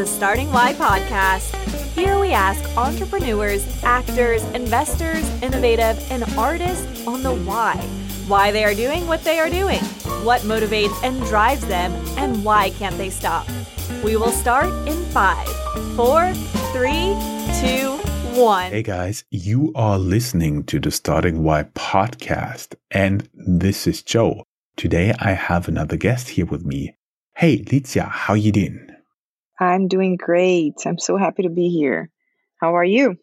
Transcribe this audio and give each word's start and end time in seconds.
the 0.00 0.06
Starting 0.06 0.50
Why 0.50 0.72
podcast. 0.72 1.54
Here 1.92 2.18
we 2.18 2.32
ask 2.32 2.64
entrepreneurs, 2.74 3.62
actors, 3.84 4.42
investors, 4.54 5.28
innovative, 5.42 6.02
and 6.10 6.24
artists 6.38 7.06
on 7.06 7.22
the 7.22 7.34
why. 7.34 7.76
Why 8.26 8.50
they 8.50 8.64
are 8.64 8.72
doing 8.72 9.06
what 9.06 9.22
they 9.24 9.38
are 9.38 9.50
doing, 9.50 9.80
what 10.24 10.40
motivates 10.40 10.98
and 11.04 11.22
drives 11.24 11.66
them, 11.66 11.92
and 12.16 12.42
why 12.42 12.70
can't 12.70 12.96
they 12.96 13.10
stop. 13.10 13.46
We 14.02 14.16
will 14.16 14.32
start 14.32 14.70
in 14.88 14.96
five, 15.12 15.46
four, 15.96 16.32
three, 16.72 17.14
two, 17.60 17.98
one. 18.40 18.70
Hey 18.70 18.82
guys, 18.82 19.24
you 19.30 19.70
are 19.74 19.98
listening 19.98 20.64
to 20.64 20.80
the 20.80 20.90
Starting 20.90 21.42
Why 21.42 21.64
podcast, 21.74 22.74
and 22.90 23.28
this 23.34 23.86
is 23.86 24.02
Joe. 24.02 24.44
Today 24.76 25.12
I 25.18 25.32
have 25.32 25.68
another 25.68 25.98
guest 25.98 26.30
here 26.30 26.46
with 26.46 26.64
me. 26.64 26.94
Hey, 27.36 27.58
Licia, 27.64 28.08
how 28.08 28.32
you 28.32 28.50
doing? 28.50 28.89
I'm 29.60 29.88
doing 29.88 30.16
great. 30.16 30.74
I'm 30.86 30.98
so 30.98 31.18
happy 31.18 31.42
to 31.42 31.50
be 31.50 31.68
here. 31.68 32.10
How 32.60 32.74
are 32.76 32.84
you? 32.84 33.16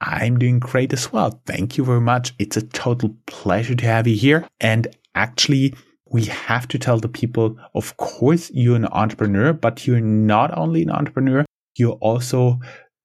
I'm 0.00 0.38
doing 0.38 0.58
great 0.58 0.92
as 0.92 1.12
well. 1.12 1.40
Thank 1.46 1.76
you 1.76 1.84
very 1.84 2.00
much. 2.00 2.34
It's 2.38 2.56
a 2.56 2.62
total 2.62 3.14
pleasure 3.26 3.74
to 3.74 3.86
have 3.86 4.08
you 4.08 4.16
here. 4.16 4.48
And 4.60 4.88
actually, 5.14 5.74
we 6.10 6.24
have 6.24 6.66
to 6.68 6.78
tell 6.78 6.98
the 6.98 7.08
people, 7.08 7.56
of 7.74 7.96
course, 7.98 8.50
you're 8.52 8.76
an 8.76 8.86
entrepreneur, 8.86 9.52
but 9.52 9.86
you're 9.86 10.00
not 10.00 10.56
only 10.56 10.82
an 10.82 10.90
entrepreneur, 10.90 11.44
you're 11.76 11.98
also 12.00 12.58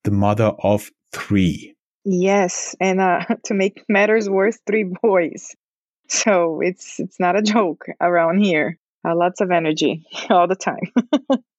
the 0.03 0.11
mother 0.11 0.53
of 0.63 0.89
three. 1.11 1.75
Yes, 2.03 2.75
and 2.79 3.01
uh, 3.01 3.25
to 3.45 3.53
make 3.53 3.83
matters 3.89 4.29
worse, 4.29 4.57
three 4.65 4.85
boys. 5.01 5.55
So 6.09 6.61
it's 6.61 6.99
it's 6.99 7.19
not 7.19 7.37
a 7.37 7.41
joke 7.41 7.85
around 7.99 8.39
here. 8.39 8.79
Uh, 9.05 9.15
lots 9.15 9.41
of 9.41 9.51
energy 9.51 10.05
all 10.29 10.47
the 10.47 10.55
time. 10.55 10.91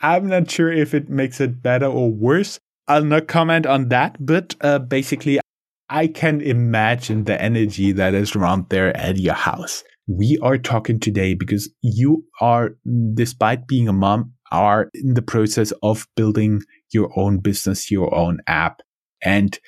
I'm 0.00 0.26
not 0.26 0.50
sure 0.50 0.72
if 0.72 0.94
it 0.94 1.08
makes 1.08 1.40
it 1.40 1.62
better 1.62 1.86
or 1.86 2.10
worse. 2.10 2.58
I'll 2.88 3.04
not 3.04 3.28
comment 3.28 3.66
on 3.66 3.88
that, 3.88 4.16
but 4.18 4.56
uh, 4.60 4.80
basically, 4.80 5.40
I 5.88 6.06
can 6.08 6.40
imagine 6.40 7.24
the 7.24 7.40
energy 7.40 7.92
that 7.92 8.14
is 8.14 8.34
around 8.34 8.68
there 8.70 8.96
at 8.96 9.18
your 9.18 9.34
house. 9.34 9.84
We 10.08 10.38
are 10.42 10.58
talking 10.58 10.98
today 10.98 11.34
because 11.34 11.70
you 11.82 12.24
are, 12.40 12.76
despite 13.14 13.68
being 13.68 13.88
a 13.88 13.92
mom, 13.92 14.32
are 14.50 14.90
in 14.94 15.14
the 15.14 15.22
process 15.22 15.72
of 15.82 16.06
building 16.16 16.62
your 16.92 17.10
own 17.16 17.38
business, 17.38 17.90
your 17.90 18.14
own 18.14 18.40
app, 18.46 18.82
and 19.22 19.58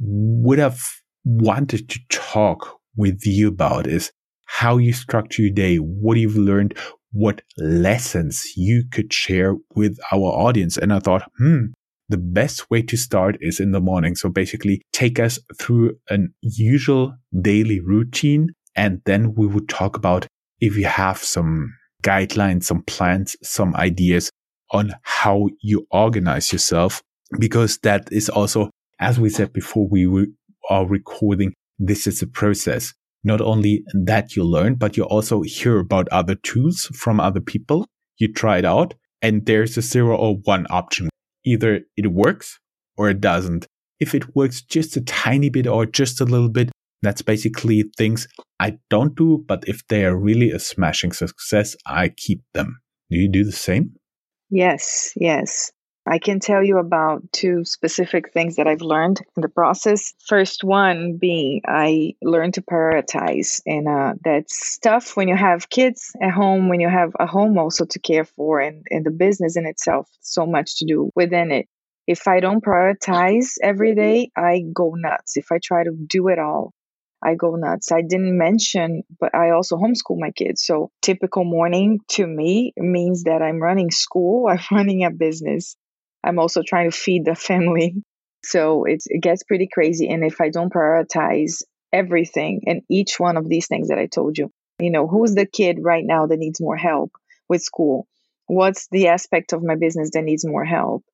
would 0.00 0.58
have 0.58 0.80
wanted 1.24 1.88
to 1.88 2.00
talk 2.10 2.78
with 2.96 3.24
you 3.24 3.48
about 3.48 3.86
is 3.86 4.12
how 4.46 4.76
you 4.76 4.92
structure 4.92 5.42
your 5.42 5.52
day, 5.52 5.76
what 5.76 6.16
you've 6.18 6.36
learned, 6.36 6.76
what 7.14 7.42
lessons 7.56 8.44
you 8.56 8.84
could 8.90 9.12
share 9.12 9.54
with 9.74 9.96
our 10.12 10.26
audience. 10.26 10.76
And 10.76 10.92
I 10.92 10.98
thought, 10.98 11.30
hmm, 11.38 11.66
the 12.08 12.18
best 12.18 12.70
way 12.70 12.82
to 12.82 12.96
start 12.96 13.38
is 13.40 13.60
in 13.60 13.70
the 13.70 13.80
morning. 13.80 14.16
So 14.16 14.28
basically 14.28 14.82
take 14.92 15.18
us 15.20 15.38
through 15.58 15.96
an 16.10 16.34
usual 16.42 17.14
daily 17.40 17.80
routine. 17.80 18.48
And 18.76 19.00
then 19.06 19.34
we 19.34 19.46
would 19.46 19.68
talk 19.68 19.96
about 19.96 20.26
if 20.60 20.76
you 20.76 20.86
have 20.86 21.18
some 21.18 21.72
guidelines, 22.02 22.64
some 22.64 22.82
plans, 22.82 23.36
some 23.42 23.74
ideas 23.76 24.30
on 24.72 24.92
how 25.02 25.48
you 25.60 25.86
organize 25.92 26.52
yourself. 26.52 27.00
Because 27.38 27.78
that 27.78 28.08
is 28.10 28.28
also, 28.28 28.70
as 28.98 29.20
we 29.20 29.30
said 29.30 29.52
before, 29.52 29.88
we 29.88 30.26
are 30.68 30.86
recording. 30.86 31.54
This 31.78 32.06
is 32.06 32.22
a 32.22 32.26
process 32.26 32.92
not 33.24 33.40
only 33.40 33.82
that 33.94 34.36
you 34.36 34.44
learn, 34.44 34.74
but 34.74 34.96
you 34.96 35.04
also 35.04 35.42
hear 35.42 35.78
about 35.78 36.08
other 36.10 36.34
tools 36.34 36.90
from 36.94 37.18
other 37.18 37.40
people. 37.40 37.86
You 38.18 38.32
try 38.32 38.58
it 38.58 38.64
out 38.64 38.94
and 39.22 39.46
there's 39.46 39.76
a 39.76 39.82
zero 39.82 40.16
or 40.16 40.36
one 40.44 40.66
option. 40.70 41.08
Either 41.44 41.80
it 41.96 42.12
works 42.12 42.60
or 42.96 43.08
it 43.10 43.20
doesn't. 43.20 43.66
If 43.98 44.14
it 44.14 44.36
works 44.36 44.60
just 44.60 44.96
a 44.96 45.00
tiny 45.00 45.48
bit 45.48 45.66
or 45.66 45.86
just 45.86 46.20
a 46.20 46.24
little 46.24 46.50
bit, 46.50 46.70
that's 47.02 47.22
basically 47.22 47.84
things 47.96 48.28
I 48.60 48.78
don't 48.90 49.14
do. 49.14 49.44
But 49.46 49.64
if 49.66 49.86
they 49.88 50.04
are 50.04 50.16
really 50.16 50.50
a 50.50 50.58
smashing 50.58 51.12
success, 51.12 51.74
I 51.86 52.10
keep 52.10 52.42
them. 52.52 52.78
Do 53.10 53.18
you 53.18 53.30
do 53.30 53.44
the 53.44 53.52
same? 53.52 53.94
Yes, 54.50 55.12
yes. 55.16 55.72
I 56.06 56.18
can 56.18 56.38
tell 56.38 56.62
you 56.62 56.76
about 56.76 57.22
two 57.32 57.64
specific 57.64 58.30
things 58.32 58.56
that 58.56 58.66
I've 58.66 58.82
learned 58.82 59.20
in 59.36 59.40
the 59.40 59.48
process. 59.48 60.12
First 60.26 60.62
one 60.62 61.16
being 61.16 61.62
I 61.66 62.14
learned 62.22 62.54
to 62.54 62.62
prioritize, 62.62 63.62
and 63.64 63.88
uh, 63.88 64.12
that's 64.22 64.78
tough 64.78 65.16
when 65.16 65.28
you 65.28 65.36
have 65.36 65.70
kids 65.70 66.12
at 66.20 66.30
home, 66.30 66.68
when 66.68 66.80
you 66.80 66.90
have 66.90 67.12
a 67.18 67.26
home 67.26 67.56
also 67.58 67.86
to 67.86 67.98
care 67.98 68.24
for, 68.24 68.60
and, 68.60 68.86
and 68.90 69.06
the 69.06 69.10
business 69.10 69.56
in 69.56 69.66
itself, 69.66 70.10
so 70.20 70.44
much 70.44 70.76
to 70.78 70.84
do 70.84 71.10
within 71.14 71.50
it. 71.50 71.68
If 72.06 72.28
I 72.28 72.40
don't 72.40 72.62
prioritize 72.62 73.54
every 73.62 73.94
day, 73.94 74.30
I 74.36 74.62
go 74.74 74.92
nuts. 74.94 75.38
If 75.38 75.50
I 75.50 75.58
try 75.58 75.84
to 75.84 75.90
do 75.90 76.28
it 76.28 76.38
all, 76.38 76.74
I 77.22 77.34
go 77.34 77.56
nuts. 77.56 77.90
I 77.90 78.02
didn't 78.02 78.36
mention, 78.36 79.04
but 79.18 79.34
I 79.34 79.50
also 79.50 79.78
homeschool 79.78 80.18
my 80.18 80.32
kids. 80.32 80.62
So 80.66 80.90
typical 81.00 81.44
morning 81.44 82.00
to 82.08 82.26
me 82.26 82.74
means 82.76 83.22
that 83.22 83.40
I'm 83.40 83.62
running 83.62 83.90
school, 83.90 84.48
I'm 84.50 84.60
running 84.70 85.04
a 85.04 85.10
business, 85.10 85.76
I'm 86.24 86.38
also 86.38 86.62
trying 86.66 86.90
to 86.90 86.96
feed 86.96 87.24
the 87.24 87.34
family. 87.34 87.94
So 88.44 88.84
it 88.84 89.02
gets 89.20 89.42
pretty 89.42 89.68
crazy. 89.72 90.08
And 90.08 90.24
if 90.24 90.40
I 90.40 90.50
don't 90.50 90.72
prioritize 90.72 91.62
everything 91.92 92.62
and 92.66 92.82
each 92.90 93.18
one 93.18 93.36
of 93.36 93.48
these 93.48 93.68
things 93.68 93.88
that 93.88 93.98
I 93.98 94.06
told 94.06 94.36
you, 94.36 94.50
you 94.78 94.90
know, 94.90 95.06
who's 95.06 95.34
the 95.34 95.46
kid 95.46 95.78
right 95.80 96.04
now 96.04 96.26
that 96.26 96.38
needs 96.38 96.60
more 96.60 96.76
help 96.76 97.12
with 97.48 97.62
school? 97.62 98.06
What's 98.46 98.88
the 98.90 99.08
aspect 99.08 99.52
of 99.52 99.62
my 99.62 99.76
business 99.76 100.10
that 100.12 100.24
needs 100.24 100.44
more 100.44 100.64
help? 100.64 101.04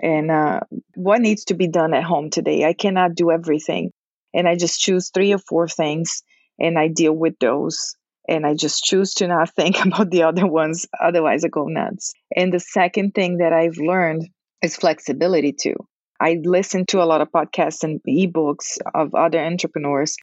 And 0.00 0.30
uh, 0.30 0.60
what 0.94 1.20
needs 1.20 1.46
to 1.46 1.54
be 1.54 1.66
done 1.66 1.94
at 1.94 2.04
home 2.04 2.30
today? 2.30 2.64
I 2.64 2.72
cannot 2.72 3.14
do 3.14 3.32
everything. 3.32 3.90
And 4.32 4.46
I 4.46 4.56
just 4.56 4.78
choose 4.78 5.10
three 5.10 5.32
or 5.32 5.38
four 5.38 5.66
things 5.66 6.22
and 6.60 6.78
I 6.78 6.88
deal 6.88 7.12
with 7.12 7.34
those 7.40 7.96
and 8.28 8.46
I 8.46 8.54
just 8.54 8.84
choose 8.84 9.14
to 9.14 9.26
not 9.26 9.50
think 9.56 9.84
about 9.84 10.10
the 10.10 10.24
other 10.24 10.46
ones. 10.46 10.86
Otherwise, 11.02 11.44
I 11.44 11.48
go 11.48 11.64
nuts. 11.64 12.12
And 12.36 12.52
the 12.52 12.60
second 12.60 13.14
thing 13.14 13.38
that 13.38 13.52
I've 13.52 13.78
learned 13.78 14.28
is 14.62 14.76
flexibility 14.76 15.52
too. 15.52 15.74
I 16.20 16.38
listen 16.42 16.86
to 16.86 17.02
a 17.02 17.06
lot 17.06 17.20
of 17.20 17.30
podcasts 17.30 17.84
and 17.84 18.00
ebooks 18.08 18.78
of 18.94 19.14
other 19.14 19.38
entrepreneurs. 19.38 20.16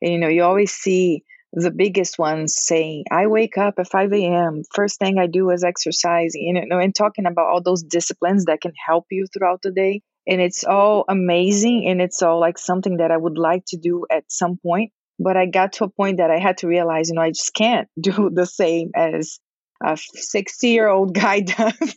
And, 0.00 0.12
you 0.12 0.18
know, 0.18 0.28
you 0.28 0.42
always 0.42 0.72
see 0.72 1.24
the 1.52 1.70
biggest 1.70 2.18
ones 2.18 2.54
saying, 2.56 3.04
I 3.10 3.26
wake 3.26 3.58
up 3.58 3.74
at 3.78 3.90
5 3.90 4.12
a.m. 4.14 4.62
First 4.74 4.98
thing 4.98 5.18
I 5.18 5.26
do 5.26 5.50
is 5.50 5.62
exercise, 5.62 6.32
you 6.34 6.54
know, 6.66 6.78
and 6.78 6.94
talking 6.94 7.26
about 7.26 7.48
all 7.48 7.62
those 7.62 7.82
disciplines 7.82 8.46
that 8.46 8.62
can 8.62 8.72
help 8.86 9.06
you 9.10 9.26
throughout 9.26 9.60
the 9.62 9.70
day. 9.70 10.00
And 10.26 10.40
it's 10.40 10.64
all 10.64 11.04
amazing. 11.08 11.86
And 11.88 12.00
it's 12.00 12.22
all 12.22 12.40
like 12.40 12.56
something 12.56 12.96
that 12.96 13.10
I 13.10 13.16
would 13.16 13.36
like 13.36 13.64
to 13.68 13.76
do 13.76 14.06
at 14.10 14.24
some 14.28 14.58
point. 14.64 14.92
But 15.18 15.36
I 15.36 15.46
got 15.46 15.74
to 15.74 15.84
a 15.84 15.90
point 15.90 16.16
that 16.16 16.30
I 16.30 16.38
had 16.38 16.58
to 16.58 16.68
realize, 16.68 17.10
you 17.10 17.16
know, 17.16 17.22
I 17.22 17.30
just 17.30 17.52
can't 17.54 17.88
do 18.00 18.30
the 18.32 18.46
same 18.46 18.90
as 18.96 19.38
a 19.84 19.96
60 19.96 20.68
year 20.68 20.88
old 20.88 21.14
guy 21.14 21.40
does. 21.40 21.96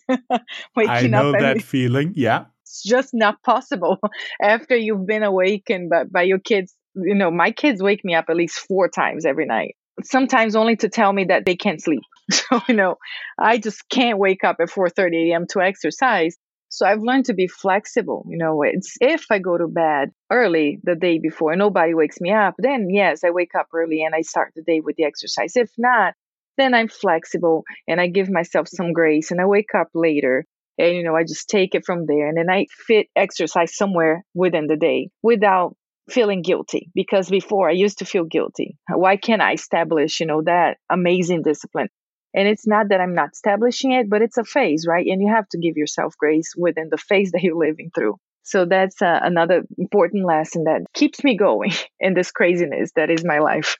waking 0.75 0.89
up. 0.89 0.89
I 0.89 1.07
know 1.07 1.33
up 1.33 1.39
that 1.39 1.61
feeling. 1.61 2.13
Yeah. 2.15 2.45
It's 2.63 2.83
just 2.83 3.13
not 3.13 3.41
possible 3.43 3.99
after 4.41 4.75
you've 4.75 5.05
been 5.05 5.23
awakened 5.23 5.89
by, 5.89 6.03
by 6.05 6.21
your 6.23 6.39
kids. 6.39 6.73
You 6.95 7.15
know, 7.15 7.29
my 7.29 7.51
kids 7.51 7.81
wake 7.81 8.03
me 8.03 8.15
up 8.15 8.25
at 8.29 8.35
least 8.35 8.59
four 8.59 8.87
times 8.89 9.25
every 9.25 9.45
night, 9.45 9.75
sometimes 10.03 10.55
only 10.55 10.77
to 10.77 10.89
tell 10.89 11.11
me 11.11 11.25
that 11.25 11.45
they 11.45 11.55
can't 11.55 11.81
sleep. 11.81 12.01
So, 12.31 12.59
you 12.67 12.73
know, 12.73 12.95
I 13.39 13.59
just 13.59 13.87
can't 13.87 14.17
wake 14.17 14.43
up 14.43 14.55
at 14.59 14.69
4:30 14.69 15.29
a.m. 15.29 15.45
to 15.51 15.61
exercise. 15.61 16.35
So 16.69 16.87
I've 16.87 17.01
learned 17.01 17.25
to 17.25 17.35
be 17.35 17.47
flexible. 17.47 18.25
You 18.27 18.39
know, 18.39 18.63
it's 18.63 18.95
if 18.99 19.25
I 19.29 19.37
go 19.37 19.59
to 19.59 19.67
bed 19.67 20.09
early 20.31 20.79
the 20.83 20.95
day 20.95 21.19
before 21.19 21.51
and 21.51 21.59
nobody 21.59 21.93
wakes 21.93 22.19
me 22.19 22.33
up, 22.33 22.55
then 22.57 22.87
yes, 22.89 23.23
I 23.23 23.29
wake 23.29 23.53
up 23.53 23.67
early 23.73 24.03
and 24.03 24.15
I 24.15 24.21
start 24.21 24.53
the 24.55 24.63
day 24.63 24.79
with 24.79 24.95
the 24.95 25.03
exercise. 25.03 25.55
If 25.55 25.69
not, 25.77 26.15
then 26.57 26.73
I'm 26.73 26.87
flexible 26.87 27.63
and 27.87 27.99
I 27.99 28.07
give 28.07 28.29
myself 28.29 28.67
some 28.67 28.93
grace 28.93 29.31
and 29.31 29.41
I 29.41 29.45
wake 29.45 29.75
up 29.75 29.87
later 29.93 30.45
and 30.77 30.95
you 30.95 31.03
know 31.03 31.15
I 31.15 31.23
just 31.23 31.49
take 31.49 31.75
it 31.75 31.85
from 31.85 32.05
there 32.05 32.27
and 32.27 32.37
then 32.37 32.49
I 32.49 32.67
fit 32.87 33.07
exercise 33.15 33.75
somewhere 33.75 34.25
within 34.33 34.67
the 34.67 34.75
day 34.75 35.09
without 35.21 35.75
feeling 36.09 36.41
guilty 36.41 36.89
because 36.93 37.29
before 37.29 37.69
I 37.69 37.73
used 37.73 37.99
to 37.99 38.05
feel 38.05 38.25
guilty. 38.25 38.77
Why 38.89 39.17
can't 39.17 39.41
I 39.41 39.53
establish, 39.53 40.19
you 40.19 40.25
know, 40.25 40.43
that 40.43 40.77
amazing 40.89 41.41
discipline? 41.41 41.89
And 42.33 42.47
it's 42.47 42.67
not 42.67 42.89
that 42.89 42.99
I'm 42.99 43.15
not 43.15 43.29
establishing 43.33 43.93
it, 43.93 44.09
but 44.09 44.21
it's 44.21 44.37
a 44.37 44.43
phase, 44.43 44.85
right? 44.87 45.05
And 45.07 45.21
you 45.21 45.33
have 45.33 45.47
to 45.49 45.57
give 45.57 45.77
yourself 45.77 46.15
grace 46.17 46.53
within 46.55 46.89
the 46.91 46.97
phase 46.97 47.31
that 47.33 47.41
you're 47.41 47.57
living 47.57 47.91
through. 47.95 48.17
So 48.43 48.65
that's 48.65 49.01
uh, 49.01 49.19
another 49.23 49.63
important 49.77 50.25
lesson 50.25 50.65
that 50.65 50.81
keeps 50.93 51.23
me 51.23 51.37
going 51.37 51.71
in 51.99 52.13
this 52.13 52.31
craziness 52.31 52.91
that 52.95 53.09
is 53.09 53.23
my 53.25 53.39
life. 53.39 53.77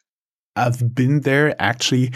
I've 0.55 0.95
been 0.95 1.19
there 1.21 1.53
actually. 1.61 2.13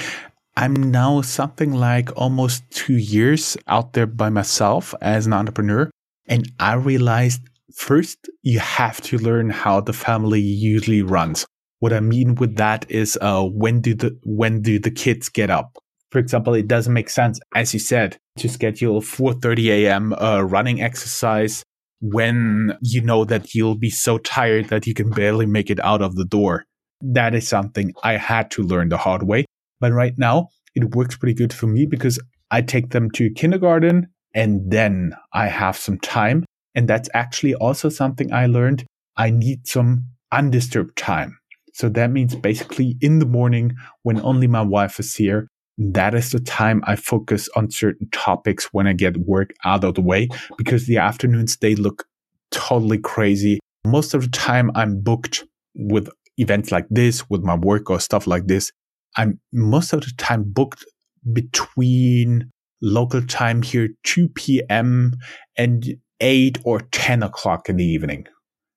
I'm 0.60 0.92
now 0.92 1.22
something 1.22 1.72
like 1.72 2.10
almost 2.18 2.70
two 2.70 2.98
years 2.98 3.56
out 3.70 3.94
there 3.94 4.06
by 4.06 4.30
myself 4.30 4.94
as 5.00 5.26
an 5.26 5.32
entrepreneur. 5.32 5.90
And 6.28 6.52
I 6.60 6.74
realized 6.74 7.44
first 7.74 8.30
you 8.44 8.60
have 8.60 9.00
to 9.04 9.18
learn 9.18 9.52
how 9.52 9.80
the 9.80 9.94
family 9.94 10.42
usually 10.42 11.02
runs. 11.02 11.46
What 11.80 11.94
I 11.94 12.02
mean 12.02 12.36
with 12.36 12.58
that 12.58 12.86
is, 12.92 13.18
uh, 13.22 13.46
when 13.46 13.80
do 13.80 13.94
the, 13.94 14.20
when 14.24 14.62
do 14.62 14.80
the 14.80 14.92
kids 14.92 15.30
get 15.30 15.50
up? 15.50 15.78
For 16.12 16.20
example, 16.20 16.54
it 16.56 16.68
doesn't 16.68 16.92
make 16.92 17.10
sense. 17.10 17.40
As 17.56 17.74
you 17.74 17.80
said, 17.80 18.18
to 18.40 18.50
schedule 18.50 19.00
4:30 19.00 19.86
a.m. 19.86 20.12
Uh, 20.12 20.42
running 20.42 20.82
exercise 20.82 21.64
when 22.02 22.78
you 22.82 23.00
know 23.00 23.24
that 23.24 23.56
you'll 23.56 23.80
be 23.80 23.90
so 23.90 24.18
tired 24.18 24.68
that 24.68 24.88
you 24.88 24.94
can 24.94 25.10
barely 25.10 25.46
make 25.46 25.70
it 25.70 25.80
out 25.80 26.02
of 26.02 26.18
the 26.18 26.26
door. 26.26 26.66
That 27.00 27.34
is 27.34 27.48
something 27.48 27.94
I 28.04 28.18
had 28.18 28.52
to 28.52 28.64
learn 28.64 28.90
the 28.90 28.98
hard 28.98 29.24
way. 29.24 29.46
But 29.80 29.94
right 29.94 30.14
now, 30.18 30.50
it 30.76 30.96
works 30.96 31.18
pretty 31.18 31.34
good 31.34 31.54
for 31.54 31.68
me 31.68 31.86
because 31.86 32.20
I 32.52 32.62
take 32.62 32.90
them 32.92 33.12
to 33.12 33.30
kindergarten 33.32 34.08
and 34.34 34.72
then 34.72 35.14
I 35.34 35.48
have 35.48 35.78
some 35.78 36.00
time. 36.00 36.46
And 36.76 36.88
that's 36.88 37.10
actually 37.14 37.56
also 37.56 37.90
something 37.90 38.32
I 38.34 38.46
learned. 38.46 38.86
I 39.18 39.30
need 39.30 39.68
some 39.68 40.06
undisturbed 40.32 40.98
time. 40.98 41.38
So 41.74 41.90
that 41.90 42.12
means 42.12 42.36
basically 42.36 42.98
in 43.02 43.20
the 43.20 43.26
morning 43.26 43.76
when 44.04 44.22
only 44.22 44.48
my 44.48 44.62
wife 44.62 45.00
is 45.00 45.16
here, 45.16 45.48
that 45.78 46.14
is 46.14 46.32
the 46.32 46.40
time 46.40 46.84
I 46.86 46.96
focus 46.96 47.48
on 47.56 47.72
certain 47.72 48.10
topics 48.12 48.66
when 48.74 48.86
I 48.86 48.94
get 48.94 49.18
work 49.18 49.54
out 49.64 49.84
of 49.84 49.96
the 49.96 50.02
way 50.02 50.28
because 50.58 50.86
the 50.86 50.98
afternoons, 50.98 51.58
they 51.58 51.76
look 51.76 52.06
totally 52.52 52.98
crazy. 52.98 53.60
Most 53.86 54.14
of 54.14 54.24
the 54.24 54.30
time 54.30 54.72
I'm 54.76 55.00
booked 55.00 55.46
with 55.76 56.10
events 56.38 56.72
like 56.72 56.86
this, 56.90 57.30
with 57.30 57.44
my 57.44 57.56
work 57.56 57.90
or 57.90 58.00
stuff 58.00 58.28
like 58.28 58.48
this. 58.48 58.72
I'm 59.18 59.40
most 59.52 59.94
of 59.94 60.02
the 60.02 60.12
time 60.18 60.44
booked 60.46 60.86
between 61.34 62.52
local 62.82 63.22
time 63.22 63.62
here, 63.62 63.90
2 64.04 64.30
p.m. 64.30 65.14
and 65.58 65.86
8 66.22 66.60
or 66.64 66.82
10 66.92 67.24
o'clock 67.24 67.70
in 67.70 67.78
the 67.78 67.86
evening. 67.86 68.26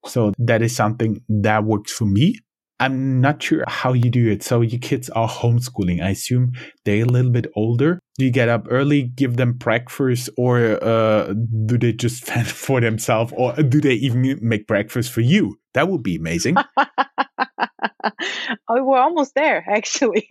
So 0.06 0.32
that 0.38 0.62
is 0.62 0.74
something 0.74 1.20
that 1.28 1.64
works 1.64 1.92
for 1.92 2.04
me. 2.06 2.36
I'm 2.80 3.20
not 3.20 3.40
sure 3.40 3.62
how 3.68 3.92
you 3.92 4.10
do 4.10 4.28
it. 4.28 4.42
So 4.42 4.60
your 4.60 4.80
kids 4.80 5.08
are 5.10 5.28
homeschooling. 5.28 6.02
I 6.02 6.10
assume 6.10 6.50
they're 6.84 7.04
a 7.04 7.06
little 7.06 7.30
bit 7.30 7.46
older. 7.54 8.00
Do 8.18 8.24
you 8.24 8.32
get 8.32 8.48
up 8.48 8.66
early, 8.68 9.02
give 9.02 9.36
them 9.36 9.52
breakfast, 9.52 10.30
or 10.36 10.82
uh, 10.82 11.32
do 11.66 11.78
they 11.78 11.92
just 11.92 12.24
fend 12.26 12.48
for 12.48 12.80
themselves, 12.80 13.32
or 13.36 13.54
do 13.54 13.80
they 13.80 13.94
even 13.94 14.36
make 14.42 14.66
breakfast 14.66 15.12
for 15.12 15.20
you? 15.20 15.58
That 15.74 15.88
would 15.88 16.02
be 16.02 16.16
amazing. 16.16 16.56
oh, 18.68 18.84
we're 18.84 18.98
almost 18.98 19.34
there, 19.34 19.64
actually. 19.68 20.28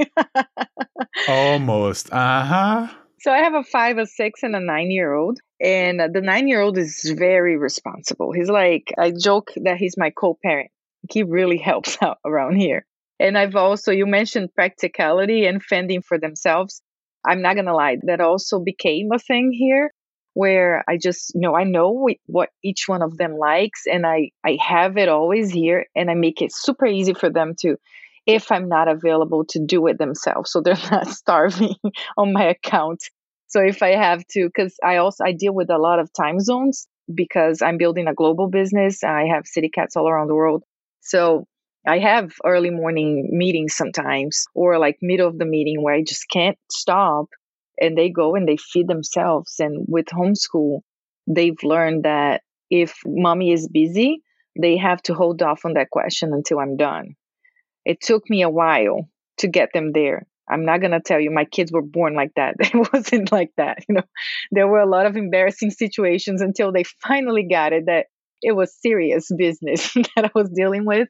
almost. 1.28 2.12
Uh 2.12 2.44
huh. 2.44 2.88
So 3.20 3.32
I 3.32 3.40
have 3.40 3.54
a 3.54 3.64
five, 3.64 3.98
a 3.98 4.06
six, 4.06 4.44
and 4.44 4.56
a 4.56 4.60
nine 4.60 4.92
year 4.92 5.14
old. 5.14 5.40
And 5.60 6.00
the 6.00 6.22
nine 6.22 6.48
year 6.48 6.62
old 6.62 6.78
is 6.78 7.14
very 7.18 7.58
responsible. 7.58 8.32
He's 8.32 8.50
like, 8.50 8.94
I 8.98 9.12
joke 9.12 9.52
that 9.64 9.78
he's 9.78 9.98
my 9.98 10.10
co 10.10 10.38
parent. 10.44 10.72
He 11.12 11.24
really 11.24 11.58
helps 11.58 11.98
out 12.02 12.18
around 12.26 12.56
here. 12.56 12.86
And 13.20 13.38
I've 13.38 13.56
also, 13.56 13.92
you 13.92 14.08
mentioned 14.08 14.54
practicality 14.56 15.46
and 15.46 15.64
fending 15.64 16.02
for 16.02 16.18
themselves. 16.18 16.82
I'm 17.24 17.44
not 17.44 17.54
going 17.54 17.68
to 17.68 17.76
lie, 17.76 17.98
that 18.04 18.20
also 18.20 18.60
became 18.60 19.12
a 19.12 19.20
thing 19.20 19.52
here 19.52 19.92
where 20.34 20.84
I 20.88 20.98
just, 20.98 21.34
you 21.36 21.42
know, 21.42 21.56
I 21.56 21.64
know 21.64 22.08
what 22.26 22.50
each 22.64 22.88
one 22.88 23.02
of 23.02 23.18
them 23.18 23.38
likes 23.38 23.84
and 23.86 24.06
I, 24.06 24.32
I 24.46 24.58
have 24.62 24.98
it 24.98 25.10
always 25.10 25.52
here 25.52 25.86
and 25.96 26.10
I 26.10 26.14
make 26.14 26.42
it 26.42 26.54
super 26.54 26.86
easy 26.86 27.14
for 27.14 27.30
them 27.30 27.54
to, 27.62 27.78
if 28.26 28.52
I'm 28.52 28.70
not 28.70 28.88
available 28.88 29.46
to 29.50 29.60
do 29.66 29.88
it 29.88 29.98
themselves. 29.98 30.52
So 30.52 30.62
they're 30.64 30.78
not 30.90 31.08
starving 31.10 31.76
on 32.18 32.34
my 32.34 32.46
account. 32.46 33.04
So 33.48 33.62
if 33.62 33.84
I 33.84 33.90
have 33.90 34.26
to, 34.32 34.48
because 34.48 34.76
I 34.84 34.98
also, 34.98 35.26
I 35.26 35.34
deal 35.34 35.54
with 35.54 35.70
a 35.70 35.78
lot 35.78 36.00
of 36.00 36.12
time 36.14 36.40
zones 36.40 36.88
because 37.14 37.62
I'm 37.62 37.78
building 37.78 38.08
a 38.08 38.14
global 38.14 38.48
business. 38.48 39.04
I 39.04 39.26
have 39.26 39.46
city 39.46 39.70
cats 39.70 39.98
all 39.98 40.08
around 40.08 40.28
the 40.28 40.36
world. 40.36 40.64
So 41.02 41.46
I 41.86 42.00
have 42.00 42.34
early 42.46 42.70
morning 42.70 43.30
meetings 43.32 43.76
sometimes 43.76 44.46
or 44.54 44.78
like 44.78 44.98
middle 45.02 45.28
of 45.28 45.38
the 45.38 45.46
meeting 45.46 45.82
where 45.82 45.96
I 45.96 46.04
just 46.04 46.30
can't 46.30 46.58
stop 46.72 47.28
and 47.82 47.98
they 47.98 48.10
go 48.10 48.36
and 48.36 48.48
they 48.48 48.58
feed 48.58 48.88
themselves. 48.88 49.56
And 49.60 49.86
with 49.90 50.06
homeschool, 50.06 50.82
they've 51.28 51.62
learned 51.64 52.04
that 52.04 52.42
if 52.70 52.96
mommy 53.06 53.52
is 53.52 53.68
busy, 53.68 54.22
they 54.60 54.78
have 54.78 55.02
to 55.04 55.14
hold 55.14 55.42
off 55.42 55.66
on 55.66 55.74
that 55.74 55.90
question 55.90 56.32
until 56.34 56.60
I'm 56.60 56.78
done. 56.78 57.16
It 57.86 58.00
took 58.02 58.30
me 58.30 58.44
a 58.44 58.50
while 58.50 59.10
to 59.40 59.48
get 59.48 59.70
them 59.74 59.92
there. 59.94 60.28
I'm 60.50 60.66
not 60.66 60.82
going 60.82 60.92
to 60.92 61.00
tell 61.00 61.20
you 61.20 61.32
my 61.32 61.46
kids 61.46 61.72
were 61.72 61.82
born 61.82 62.14
like 62.14 62.32
that. 62.36 62.56
It 62.60 62.94
wasn't 62.94 63.32
like 63.32 63.52
that. 63.58 63.80
You 63.88 63.96
know, 63.96 64.04
there 64.52 64.68
were 64.68 64.80
a 64.80 64.90
lot 64.90 65.06
of 65.06 65.16
embarrassing 65.16 65.72
situations 65.72 66.42
until 66.42 66.72
they 66.72 66.84
finally 66.84 67.48
got 67.50 67.74
it 67.74 67.86
that 67.88 68.08
it 68.42 68.54
was 68.54 68.76
serious 68.82 69.30
business 69.36 69.94
that 70.16 70.26
I 70.26 70.32
was 70.36 70.50
dealing 70.50 70.86
with. 70.86 71.08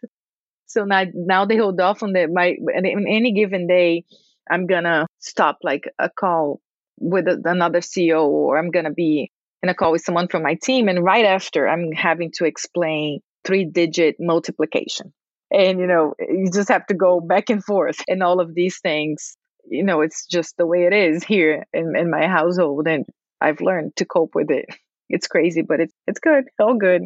So 0.67 0.85
now, 0.85 1.05
now 1.13 1.45
they 1.45 1.57
hold 1.57 1.79
off 1.81 2.03
on 2.03 2.13
that. 2.13 2.29
My, 2.31 2.55
in 2.75 2.85
any 2.85 3.33
given 3.33 3.67
day, 3.67 4.05
I'm 4.49 4.67
gonna 4.67 5.07
stop 5.19 5.59
like 5.63 5.85
a 5.99 6.09
call 6.09 6.61
with 6.99 7.27
another 7.45 7.79
CEO 7.79 8.27
or 8.27 8.57
I'm 8.57 8.71
gonna 8.71 8.91
be 8.91 9.31
in 9.63 9.69
a 9.69 9.73
call 9.73 9.91
with 9.91 10.01
someone 10.01 10.27
from 10.27 10.43
my 10.43 10.55
team. 10.61 10.87
And 10.87 11.03
right 11.03 11.25
after, 11.25 11.67
I'm 11.67 11.91
having 11.91 12.31
to 12.35 12.45
explain 12.45 13.19
three 13.43 13.65
digit 13.65 14.15
multiplication. 14.19 15.13
And, 15.51 15.79
you 15.79 15.87
know, 15.87 16.13
you 16.19 16.49
just 16.51 16.69
have 16.69 16.85
to 16.87 16.93
go 16.93 17.19
back 17.19 17.49
and 17.49 17.63
forth 17.63 18.01
and 18.07 18.23
all 18.23 18.39
of 18.39 18.55
these 18.55 18.79
things. 18.79 19.35
You 19.69 19.83
know, 19.83 20.01
it's 20.01 20.25
just 20.25 20.55
the 20.57 20.65
way 20.65 20.85
it 20.85 20.93
is 20.93 21.23
here 21.23 21.65
in, 21.73 21.95
in 21.95 22.09
my 22.09 22.27
household. 22.27 22.87
And 22.87 23.05
I've 23.39 23.61
learned 23.61 23.95
to 23.97 24.05
cope 24.05 24.33
with 24.33 24.49
it. 24.49 24.65
It's 25.13 25.27
crazy, 25.27 25.61
but 25.61 25.81
it's, 25.81 25.93
it's 26.07 26.21
good. 26.21 26.45
All 26.57 26.75
good. 26.75 27.01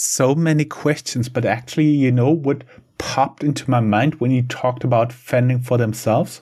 So 0.00 0.32
many 0.32 0.64
questions, 0.64 1.28
but 1.28 1.44
actually, 1.44 1.86
you 1.86 2.12
know, 2.12 2.30
what 2.30 2.62
popped 2.98 3.42
into 3.42 3.68
my 3.68 3.80
mind 3.80 4.14
when 4.20 4.30
you 4.30 4.42
talked 4.42 4.84
about 4.84 5.12
fending 5.12 5.58
for 5.58 5.76
themselves 5.76 6.40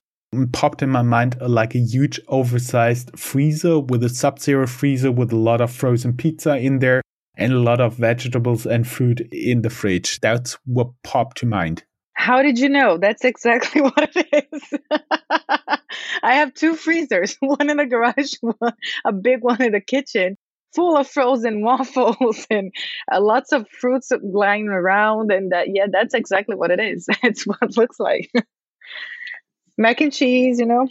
popped 0.52 0.82
in 0.82 0.90
my 0.90 1.00
mind 1.00 1.38
uh, 1.40 1.48
like 1.48 1.74
a 1.74 1.78
huge 1.78 2.20
oversized 2.28 3.18
freezer 3.18 3.78
with 3.78 4.04
a 4.04 4.10
sub 4.10 4.38
zero 4.38 4.66
freezer 4.66 5.10
with 5.10 5.32
a 5.32 5.36
lot 5.36 5.62
of 5.62 5.72
frozen 5.72 6.14
pizza 6.14 6.58
in 6.58 6.80
there 6.80 7.00
and 7.38 7.54
a 7.54 7.58
lot 7.58 7.80
of 7.80 7.94
vegetables 7.94 8.66
and 8.66 8.86
fruit 8.86 9.20
in 9.32 9.62
the 9.62 9.70
fridge. 9.70 10.20
That's 10.20 10.58
what 10.66 10.88
popped 11.02 11.38
to 11.38 11.46
mind. 11.46 11.84
How 12.12 12.42
did 12.42 12.58
you 12.58 12.68
know? 12.68 12.98
That's 12.98 13.24
exactly 13.24 13.80
what 13.82 14.10
it 14.14 14.48
is. 14.52 14.74
I 16.22 16.34
have 16.34 16.52
two 16.52 16.74
freezers, 16.74 17.36
one 17.40 17.70
in 17.70 17.78
the 17.78 17.86
garage, 17.86 18.34
one, 18.42 18.74
a 19.06 19.12
big 19.12 19.42
one 19.42 19.62
in 19.62 19.72
the 19.72 19.80
kitchen 19.80 20.36
full 20.76 20.96
of 20.96 21.08
frozen 21.08 21.62
waffles 21.64 22.46
and 22.50 22.72
uh, 23.10 23.20
lots 23.20 23.50
of 23.52 23.66
fruits 23.68 24.12
lying 24.22 24.68
around. 24.68 25.32
And 25.32 25.52
uh, 25.52 25.62
yeah, 25.66 25.86
that's 25.90 26.14
exactly 26.14 26.54
what 26.54 26.70
it 26.70 26.78
is. 26.78 27.08
It's 27.24 27.46
what 27.46 27.58
it 27.62 27.76
looks 27.76 27.98
like. 27.98 28.30
Mac 29.78 30.00
and 30.00 30.12
cheese, 30.12 30.60
you 30.60 30.66
know? 30.66 30.88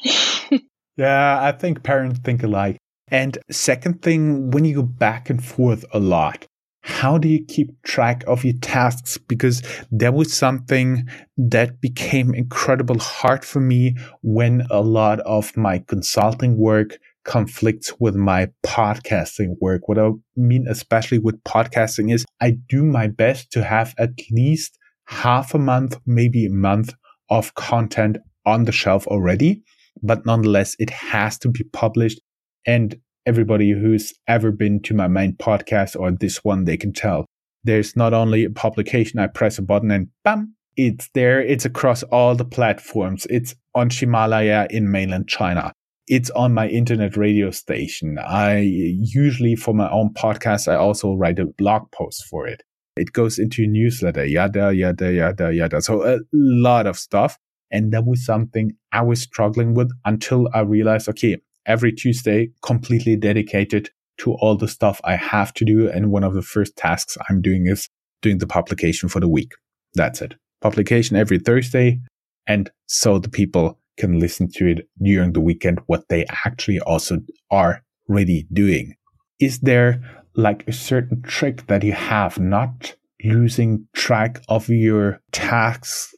yeah, 0.97 1.41
I 1.41 1.51
think 1.53 1.83
parents 1.83 2.19
think 2.19 2.43
alike. 2.43 2.77
And 3.07 3.37
second 3.49 4.01
thing, 4.01 4.51
when 4.51 4.65
you 4.65 4.75
go 4.75 4.81
back 4.83 5.29
and 5.29 5.43
forth 5.43 5.85
a 5.93 5.99
lot, 5.99 6.45
how 6.81 7.17
do 7.17 7.27
you 7.27 7.43
keep 7.43 7.81
track 7.81 8.23
of 8.27 8.43
your 8.43 8.53
tasks? 8.61 9.17
Because 9.17 9.63
that 9.91 10.13
was 10.13 10.31
something 10.31 11.09
that 11.35 11.81
became 11.81 12.35
incredible 12.35 12.99
hard 12.99 13.43
for 13.43 13.59
me 13.59 13.95
when 14.21 14.67
a 14.69 14.81
lot 14.81 15.19
of 15.21 15.55
my 15.57 15.79
consulting 15.79 16.57
work 16.57 16.99
conflicts 17.25 17.93
with 17.99 18.15
my 18.15 18.49
podcasting 18.65 19.55
work. 19.59 19.87
What 19.87 19.99
I 19.99 20.11
mean, 20.35 20.65
especially 20.69 21.19
with 21.19 21.43
podcasting, 21.43 22.13
is 22.13 22.25
I 22.39 22.51
do 22.69 22.83
my 22.83 23.07
best 23.07 23.51
to 23.51 23.63
have 23.63 23.93
at 23.97 24.11
least 24.31 24.77
half 25.07 25.53
a 25.53 25.59
month, 25.59 25.99
maybe 26.05 26.45
a 26.45 26.51
month 26.51 26.93
of 27.29 27.53
content 27.55 28.17
on 28.45 28.65
the 28.65 28.71
shelf 28.71 29.05
already. 29.07 29.63
But 30.01 30.25
nonetheless, 30.25 30.75
it 30.79 30.89
has 30.89 31.37
to 31.39 31.49
be 31.49 31.63
published. 31.73 32.21
And 32.65 32.95
everybody 33.25 33.71
who's 33.71 34.13
ever 34.27 34.51
been 34.51 34.81
to 34.83 34.93
my 34.93 35.07
main 35.07 35.33
podcast 35.33 35.99
or 35.99 36.11
this 36.11 36.43
one, 36.43 36.65
they 36.65 36.77
can 36.77 36.93
tell 36.93 37.25
there's 37.63 37.95
not 37.95 38.13
only 38.13 38.45
a 38.45 38.49
publication. 38.49 39.19
I 39.19 39.27
press 39.27 39.57
a 39.57 39.63
button 39.63 39.89
and 39.89 40.09
bam, 40.23 40.55
it's 40.77 41.09
there. 41.13 41.41
It's 41.41 41.65
across 41.65 42.03
all 42.03 42.35
the 42.35 42.45
platforms. 42.45 43.25
It's 43.29 43.55
on 43.73 43.89
Himalaya 43.89 44.67
in 44.69 44.91
mainland 44.91 45.27
China 45.27 45.73
it's 46.07 46.29
on 46.31 46.53
my 46.53 46.67
internet 46.67 47.17
radio 47.17 47.51
station. 47.51 48.17
I 48.19 48.59
usually, 48.59 49.55
for 49.55 49.73
my 49.73 49.89
own 49.89 50.13
podcast, 50.13 50.67
I 50.71 50.75
also 50.75 51.13
write 51.13 51.39
a 51.39 51.45
blog 51.45 51.91
post 51.91 52.25
for 52.25 52.47
it. 52.47 52.63
It 52.95 53.11
goes 53.11 53.39
into 53.39 53.63
a 53.63 53.67
newsletter, 53.67 54.25
yada, 54.25 54.73
yada, 54.73 55.11
yada, 55.11 55.53
yada. 55.53 55.81
So 55.81 56.05
a 56.05 56.19
lot 56.33 56.87
of 56.87 56.97
stuff. 56.97 57.37
And 57.71 57.91
that 57.91 58.05
was 58.05 58.23
something 58.23 58.73
I 58.91 59.01
was 59.01 59.21
struggling 59.21 59.73
with 59.73 59.91
until 60.05 60.47
I 60.53 60.61
realized, 60.61 61.09
okay, 61.09 61.37
every 61.65 61.91
Tuesday, 61.91 62.51
completely 62.61 63.15
dedicated 63.17 63.89
to 64.19 64.33
all 64.35 64.55
the 64.55 64.67
stuff 64.67 65.01
I 65.03 65.15
have 65.15 65.53
to 65.55 65.65
do. 65.65 65.89
And 65.89 66.11
one 66.11 66.23
of 66.23 66.33
the 66.33 66.43
first 66.43 66.77
tasks 66.77 67.17
I'm 67.27 67.41
doing 67.41 67.65
is 67.67 67.89
doing 68.21 68.37
the 68.37 68.47
publication 68.47 69.09
for 69.09 69.19
the 69.19 69.27
week. 69.27 69.51
That's 69.95 70.21
it. 70.21 70.35
Publication 70.61 71.17
every 71.17 71.39
Thursday. 71.39 71.99
And 72.47 72.69
so 72.85 73.17
the 73.19 73.29
people 73.29 73.79
can 73.97 74.19
listen 74.19 74.49
to 74.55 74.67
it 74.67 74.89
during 75.01 75.33
the 75.33 75.41
weekend, 75.41 75.79
what 75.87 76.07
they 76.09 76.25
actually 76.45 76.79
also 76.81 77.19
are 77.51 77.83
really 78.07 78.47
doing. 78.51 78.95
Is 79.39 79.59
there 79.59 80.01
like 80.35 80.67
a 80.67 80.73
certain 80.73 81.21
trick 81.21 81.67
that 81.67 81.83
you 81.83 81.93
have 81.93 82.39
not 82.39 82.95
losing 83.23 83.87
track 83.93 84.41
of 84.49 84.69
your 84.69 85.21
tasks, 85.31 86.13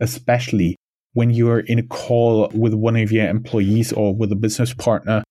especially 0.00 0.76
when 1.14 1.30
you're 1.30 1.60
in 1.60 1.78
a 1.78 1.82
call 1.82 2.48
with 2.54 2.74
one 2.74 2.96
of 2.96 3.10
your 3.10 3.28
employees 3.28 3.92
or 3.92 4.14
with 4.14 4.30
a 4.30 4.36
business 4.36 4.72
partner 4.74 5.22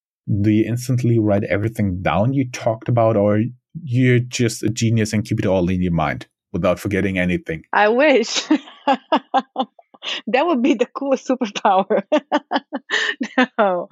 Do 0.41 0.49
you 0.49 0.65
instantly 0.65 1.17
write 1.19 1.45
everything 1.45 2.01
down 2.01 2.33
you 2.33 2.49
talked 2.51 2.89
about, 2.89 3.15
or 3.15 3.43
you're 3.81 4.19
just 4.19 4.63
a 4.63 4.69
genius 4.69 5.13
and 5.13 5.23
keep 5.23 5.39
it 5.39 5.45
all 5.45 5.69
in 5.69 5.81
your 5.81 5.93
mind 5.93 6.27
without 6.51 6.79
forgetting 6.79 7.17
anything? 7.17 7.63
I 7.71 7.87
wish. 7.87 8.43
that 10.27 10.45
would 10.45 10.61
be 10.61 10.73
the 10.73 10.85
coolest 10.85 11.27
superpower. 11.27 12.03
no, 13.57 13.89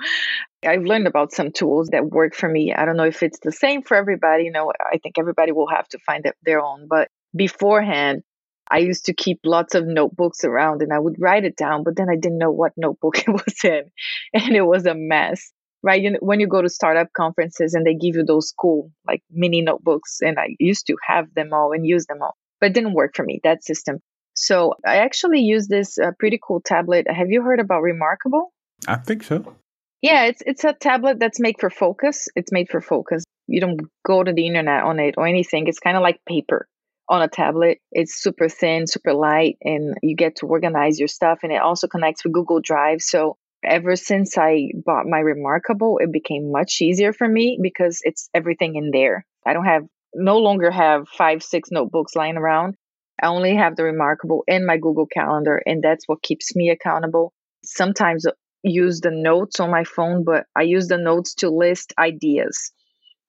I've 0.65 0.84
learned 0.84 1.07
about 1.07 1.31
some 1.31 1.51
tools 1.51 1.89
that 1.89 2.05
work 2.05 2.36
for 2.36 2.50
me. 2.50 2.74
I 2.74 2.86
don't 2.86 2.98
know 2.98 3.05
if 3.05 3.24
it's 3.24 3.39
the 3.39 3.51
same 3.51 3.84
for 3.84 3.95
everybody. 3.95 4.45
You 4.45 4.51
know, 4.51 4.72
I 4.79 4.98
think 4.98 5.17
everybody 5.17 5.51
will 5.51 5.69
have 5.69 5.88
to 5.89 6.00
find 6.00 6.25
their 6.43 6.62
own. 6.62 6.88
But 6.89 7.10
beforehand, 7.36 8.24
I 8.69 8.79
used 8.79 9.05
to 9.05 9.13
keep 9.13 9.39
lots 9.45 9.75
of 9.75 9.86
notebooks 9.86 10.43
around 10.43 10.81
and 10.81 10.91
I 10.91 11.00
would 11.00 11.15
write 11.19 11.45
it 11.45 11.55
down, 11.55 11.84
but 11.84 11.95
then 11.95 12.10
I 12.10 12.15
didn't 12.15 12.39
know 12.39 12.51
what 12.51 12.74
notebook 12.77 13.19
it 13.27 13.31
was 13.31 13.63
in. 13.63 13.91
And 14.34 14.55
it 14.55 14.65
was 14.65 14.86
a 14.86 14.95
mess, 14.95 15.51
right? 15.84 16.01
You 16.01 16.12
know, 16.12 16.19
when 16.22 16.39
you 16.39 16.48
go 16.48 16.62
to 16.62 16.69
startup 16.69 17.13
conferences 17.13 17.74
and 17.74 17.86
they 17.86 17.93
give 17.93 18.15
you 18.15 18.24
those 18.24 18.53
cool, 18.60 18.91
like 19.07 19.22
mini 19.29 19.62
notebooks, 19.62 20.19
and 20.22 20.39
I 20.39 20.55
used 20.60 20.88
to 20.88 20.95
have 21.07 21.34
them 21.36 21.53
all 21.53 21.74
and 21.74 21.86
use 21.86 22.05
them 22.07 22.22
all, 22.22 22.36
but 22.60 22.67
it 22.67 22.74
didn't 22.74 22.93
work 22.93 23.15
for 23.15 23.24
me, 23.24 23.39
that 23.43 23.63
system. 23.63 24.00
So 24.35 24.75
I 24.85 24.97
actually 24.97 25.41
use 25.41 25.67
this 25.67 25.97
uh, 25.97 26.11
pretty 26.19 26.39
cool 26.45 26.61
tablet. 26.61 27.09
Have 27.09 27.29
you 27.29 27.41
heard 27.41 27.59
about 27.59 27.81
Remarkable? 27.81 28.51
I 28.87 28.97
think 28.97 29.23
so. 29.23 29.55
Yeah, 30.01 30.25
it's 30.25 30.43
it's 30.45 30.63
a 30.63 30.73
tablet 30.73 31.19
that's 31.19 31.39
made 31.39 31.55
for 31.59 31.69
focus. 31.69 32.27
It's 32.35 32.51
made 32.51 32.69
for 32.69 32.81
focus. 32.81 33.23
You 33.47 33.61
don't 33.61 33.79
go 34.05 34.23
to 34.23 34.33
the 34.33 34.45
internet 34.45 34.83
on 34.83 34.99
it 34.99 35.15
or 35.17 35.25
anything. 35.25 35.67
It's 35.67 35.79
kind 35.79 35.97
of 35.97 36.03
like 36.03 36.19
paper 36.27 36.67
on 37.07 37.21
a 37.21 37.27
tablet. 37.27 37.79
It's 37.91 38.21
super 38.21 38.49
thin, 38.49 38.87
super 38.87 39.13
light, 39.13 39.57
and 39.61 39.95
you 40.01 40.15
get 40.15 40.37
to 40.37 40.47
organize 40.47 40.99
your 40.99 41.07
stuff. 41.07 41.39
And 41.43 41.51
it 41.51 41.61
also 41.61 41.87
connects 41.87 42.23
with 42.23 42.33
Google 42.33 42.59
Drive. 42.61 43.01
So 43.01 43.37
ever 43.63 43.95
since 43.95 44.37
I 44.37 44.69
bought 44.85 45.05
my 45.05 45.19
Remarkable, 45.19 45.99
it 45.99 46.11
became 46.11 46.51
much 46.51 46.81
easier 46.81 47.13
for 47.13 47.27
me 47.27 47.59
because 47.61 48.01
it's 48.03 48.29
everything 48.33 48.75
in 48.75 48.91
there. 48.91 49.25
I 49.45 49.53
don't 49.53 49.65
have 49.65 49.85
no 50.13 50.39
longer 50.39 50.71
have 50.71 51.07
five, 51.09 51.43
six 51.43 51.69
notebooks 51.71 52.15
lying 52.15 52.37
around. 52.37 52.75
I 53.22 53.27
only 53.27 53.55
have 53.55 53.75
the 53.75 53.84
Remarkable 53.84 54.43
in 54.48 54.65
my 54.65 54.77
Google 54.77 55.07
Calendar, 55.07 55.62
and 55.65 55.84
that's 55.84 56.05
what 56.07 56.22
keeps 56.22 56.55
me 56.55 56.69
accountable. 56.69 57.34
Sometimes 57.63 58.25
uh, 58.25 58.31
use 58.63 59.00
the 59.01 59.12
notes 59.12 59.60
on 59.60 59.72
my 59.72 59.84
phone, 59.84 60.24
but 60.24 60.45
I 60.55 60.63
use 60.63 60.88
the 60.88 60.98
notes 60.98 61.36
to 61.36 61.50
list 61.50 61.93
ideas 61.98 62.72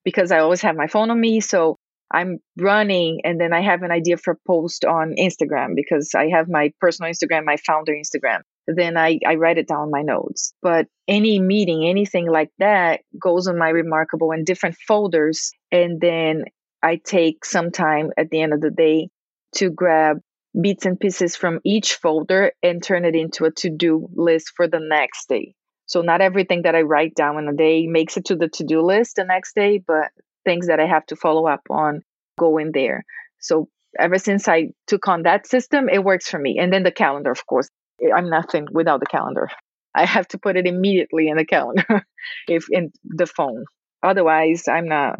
because 0.04 0.32
I 0.32 0.38
always 0.38 0.62
have 0.62 0.76
my 0.76 0.86
phone 0.86 1.10
on 1.10 1.20
me. 1.20 1.40
So 1.40 1.78
I'm 2.12 2.38
running 2.56 3.20
and 3.24 3.40
then 3.40 3.52
I 3.52 3.62
have 3.62 3.82
an 3.82 3.90
idea 3.90 4.16
for 4.16 4.38
post 4.46 4.84
on 4.84 5.14
Instagram 5.18 5.74
because 5.74 6.14
I 6.14 6.28
have 6.28 6.48
my 6.48 6.72
personal 6.80 7.10
Instagram, 7.10 7.44
my 7.44 7.56
founder 7.56 7.92
Instagram. 7.92 8.40
Then 8.68 8.96
I, 8.96 9.18
I 9.26 9.34
write 9.34 9.58
it 9.58 9.68
down 9.68 9.90
my 9.90 10.02
notes. 10.02 10.52
But 10.62 10.86
any 11.08 11.40
meeting, 11.40 11.86
anything 11.86 12.30
like 12.30 12.50
that 12.58 13.00
goes 13.20 13.46
on 13.46 13.58
my 13.58 13.68
remarkable 13.68 14.32
in 14.32 14.44
different 14.44 14.76
folders. 14.86 15.50
And 15.70 16.00
then 16.00 16.44
I 16.82 17.00
take 17.04 17.44
some 17.44 17.70
time 17.70 18.10
at 18.16 18.30
the 18.30 18.40
end 18.40 18.52
of 18.52 18.60
the 18.60 18.70
day 18.70 19.10
to 19.56 19.70
grab 19.70 20.18
bits 20.58 20.86
and 20.86 20.98
pieces 20.98 21.36
from 21.36 21.60
each 21.64 21.94
folder 21.94 22.52
and 22.62 22.82
turn 22.82 23.04
it 23.04 23.14
into 23.14 23.44
a 23.44 23.50
to 23.50 23.70
do 23.70 24.08
list 24.14 24.52
for 24.56 24.66
the 24.66 24.80
next 24.80 25.28
day. 25.28 25.54
So, 25.86 26.00
not 26.00 26.20
everything 26.20 26.62
that 26.62 26.74
I 26.74 26.82
write 26.82 27.14
down 27.14 27.38
in 27.38 27.48
a 27.48 27.52
day 27.52 27.86
makes 27.86 28.16
it 28.16 28.24
to 28.26 28.36
the 28.36 28.48
to 28.48 28.64
do 28.64 28.82
list 28.82 29.16
the 29.16 29.24
next 29.24 29.54
day, 29.54 29.78
but 29.86 30.10
things 30.44 30.66
that 30.66 30.80
I 30.80 30.86
have 30.86 31.06
to 31.06 31.16
follow 31.16 31.46
up 31.46 31.62
on 31.70 32.02
go 32.38 32.58
in 32.58 32.72
there. 32.72 33.04
So, 33.40 33.68
ever 33.98 34.18
since 34.18 34.48
I 34.48 34.68
took 34.86 35.06
on 35.08 35.22
that 35.22 35.46
system, 35.46 35.88
it 35.88 36.02
works 36.02 36.28
for 36.28 36.38
me. 36.38 36.58
And 36.58 36.72
then 36.72 36.82
the 36.82 36.92
calendar, 36.92 37.30
of 37.30 37.46
course. 37.46 37.68
I'm 38.14 38.28
nothing 38.28 38.66
without 38.70 39.00
the 39.00 39.06
calendar. 39.06 39.48
I 39.94 40.04
have 40.04 40.28
to 40.28 40.38
put 40.38 40.56
it 40.56 40.66
immediately 40.66 41.28
in 41.28 41.38
the 41.38 41.46
calendar 41.46 42.04
if 42.48 42.66
in 42.70 42.92
the 43.04 43.26
phone. 43.26 43.64
Otherwise, 44.02 44.68
I'm 44.68 44.86
not. 44.86 45.18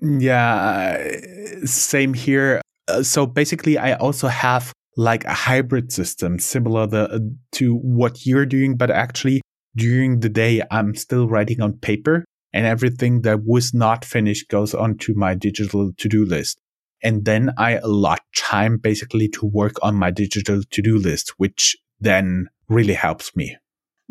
Yeah, 0.00 0.54
uh, 0.54 1.66
same 1.66 2.14
here. 2.14 2.62
Uh, 2.88 3.02
so 3.02 3.26
basically, 3.26 3.78
I 3.78 3.94
also 3.94 4.28
have 4.28 4.72
like 4.96 5.24
a 5.24 5.32
hybrid 5.32 5.92
system 5.92 6.38
similar 6.38 6.86
the, 6.86 7.10
uh, 7.10 7.18
to 7.52 7.76
what 7.76 8.24
you're 8.26 8.46
doing, 8.46 8.76
but 8.76 8.90
actually 8.90 9.40
during 9.76 10.20
the 10.20 10.28
day, 10.28 10.62
I'm 10.70 10.94
still 10.94 11.28
writing 11.28 11.60
on 11.60 11.74
paper 11.74 12.24
and 12.52 12.66
everything 12.66 13.22
that 13.22 13.44
was 13.44 13.74
not 13.74 14.04
finished 14.04 14.48
goes 14.48 14.74
onto 14.74 15.14
my 15.14 15.34
digital 15.34 15.92
to-do 15.98 16.24
list. 16.24 16.58
And 17.02 17.24
then 17.24 17.52
I 17.58 17.72
allot 17.72 18.20
time 18.36 18.78
basically 18.78 19.28
to 19.30 19.46
work 19.46 19.74
on 19.82 19.96
my 19.96 20.10
digital 20.10 20.62
to-do 20.70 20.98
list, 20.98 21.34
which 21.36 21.76
then 22.00 22.48
really 22.68 22.94
helps 22.94 23.34
me. 23.34 23.56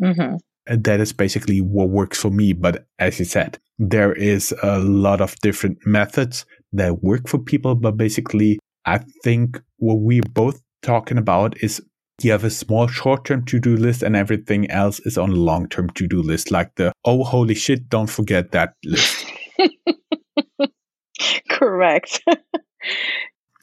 Mm-hmm. 0.02 0.36
And 0.66 0.84
that 0.84 1.00
is 1.00 1.12
basically 1.12 1.60
what 1.60 1.88
works 1.88 2.20
for 2.20 2.30
me. 2.30 2.52
But 2.52 2.86
as 2.98 3.18
you 3.18 3.24
said, 3.24 3.58
there 3.78 4.12
is 4.12 4.54
a 4.62 4.78
lot 4.78 5.20
of 5.20 5.34
different 5.40 5.78
methods 5.86 6.44
that 6.72 7.02
work 7.02 7.28
for 7.28 7.38
people. 7.38 7.74
But 7.74 7.96
basically, 7.96 8.58
I 8.86 8.98
think 9.22 9.60
what 9.78 10.00
we're 10.00 10.22
both 10.32 10.60
talking 10.82 11.18
about 11.18 11.62
is 11.62 11.82
you 12.22 12.30
have 12.30 12.44
a 12.44 12.50
small 12.50 12.86
short-term 12.86 13.44
to-do 13.44 13.76
list 13.76 14.02
and 14.02 14.14
everything 14.14 14.70
else 14.70 15.00
is 15.00 15.18
on 15.18 15.30
a 15.30 15.34
long-term 15.34 15.90
to-do 15.90 16.22
list 16.22 16.50
like 16.50 16.74
the 16.76 16.92
oh 17.04 17.24
holy 17.24 17.54
shit 17.54 17.88
don't 17.88 18.10
forget 18.10 18.52
that 18.52 18.74
list. 18.84 19.26
Correct. 21.50 22.22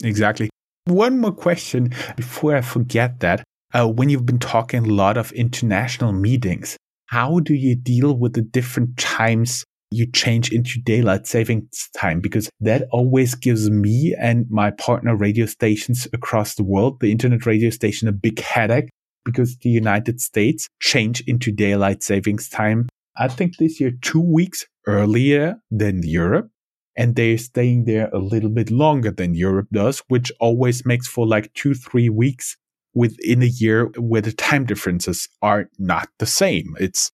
Exactly. 0.03 0.49
One 0.85 1.19
more 1.19 1.31
question 1.31 1.93
before 2.15 2.55
i 2.55 2.61
forget 2.61 3.19
that 3.19 3.43
uh, 3.71 3.87
when 3.87 4.09
you've 4.09 4.25
been 4.25 4.39
talking 4.39 4.83
a 4.83 4.93
lot 4.93 5.15
of 5.15 5.31
international 5.33 6.11
meetings 6.11 6.75
how 7.05 7.39
do 7.39 7.53
you 7.53 7.75
deal 7.75 8.17
with 8.17 8.33
the 8.33 8.41
different 8.41 8.97
times 8.97 9.63
you 9.91 10.09
change 10.09 10.51
into 10.51 10.79
daylight 10.79 11.27
savings 11.27 11.89
time 11.95 12.21
because 12.21 12.49
that 12.61 12.87
always 12.91 13.35
gives 13.35 13.69
me 13.69 14.15
and 14.19 14.45
my 14.49 14.71
partner 14.71 15.15
radio 15.15 15.45
stations 15.45 16.07
across 16.13 16.55
the 16.55 16.63
world, 16.63 16.99
the 17.01 17.11
internet 17.11 17.45
radio 17.45 17.69
station, 17.69 18.07
a 18.07 18.13
big 18.13 18.39
headache 18.39 18.89
because 19.25 19.57
the 19.57 19.69
United 19.69 20.21
States 20.21 20.67
change 20.79 21.21
into 21.27 21.51
daylight 21.51 22.01
savings 22.03 22.49
time. 22.49 22.87
I 23.17 23.27
think 23.27 23.57
this 23.57 23.79
year 23.79 23.91
two 24.01 24.21
weeks 24.21 24.65
earlier 24.87 25.57
than 25.69 26.01
Europe. 26.03 26.49
And 26.97 27.15
they're 27.15 27.37
staying 27.37 27.85
there 27.85 28.09
a 28.09 28.19
little 28.19 28.49
bit 28.49 28.69
longer 28.69 29.11
than 29.11 29.33
Europe 29.33 29.67
does, 29.71 30.03
which 30.09 30.31
always 30.41 30.85
makes 30.85 31.07
for 31.07 31.25
like 31.25 31.53
two, 31.53 31.73
three 31.73 32.09
weeks 32.09 32.57
within 32.93 33.41
a 33.41 33.45
year 33.45 33.85
where 33.97 34.21
the 34.21 34.33
time 34.33 34.65
differences 34.65 35.29
are 35.41 35.69
not 35.79 36.09
the 36.19 36.25
same. 36.25 36.75
It's 36.79 37.09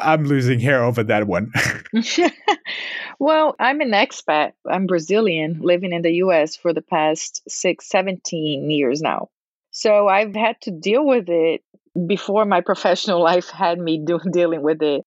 I'm 0.00 0.24
losing 0.24 0.60
hair 0.60 0.82
over 0.82 1.04
that 1.04 1.26
one. 1.26 1.52
well, 3.18 3.54
I'm 3.58 3.80
an 3.80 3.92
expat. 3.92 4.52
I'm 4.68 4.86
Brazilian, 4.86 5.60
living 5.62 5.92
in 5.92 6.02
the 6.02 6.14
US 6.14 6.56
for 6.56 6.72
the 6.72 6.82
past 6.82 7.42
six, 7.48 7.88
17 7.88 8.70
years 8.70 9.00
now. 9.00 9.28
So 9.70 10.08
I've 10.08 10.34
had 10.34 10.60
to 10.62 10.70
deal 10.70 11.06
with 11.06 11.28
it 11.28 11.62
before 12.06 12.44
my 12.44 12.60
professional 12.66 13.22
life 13.22 13.50
had 13.50 13.78
me 13.78 14.02
do, 14.04 14.20
dealing 14.30 14.62
with 14.62 14.82
it. 14.82 15.04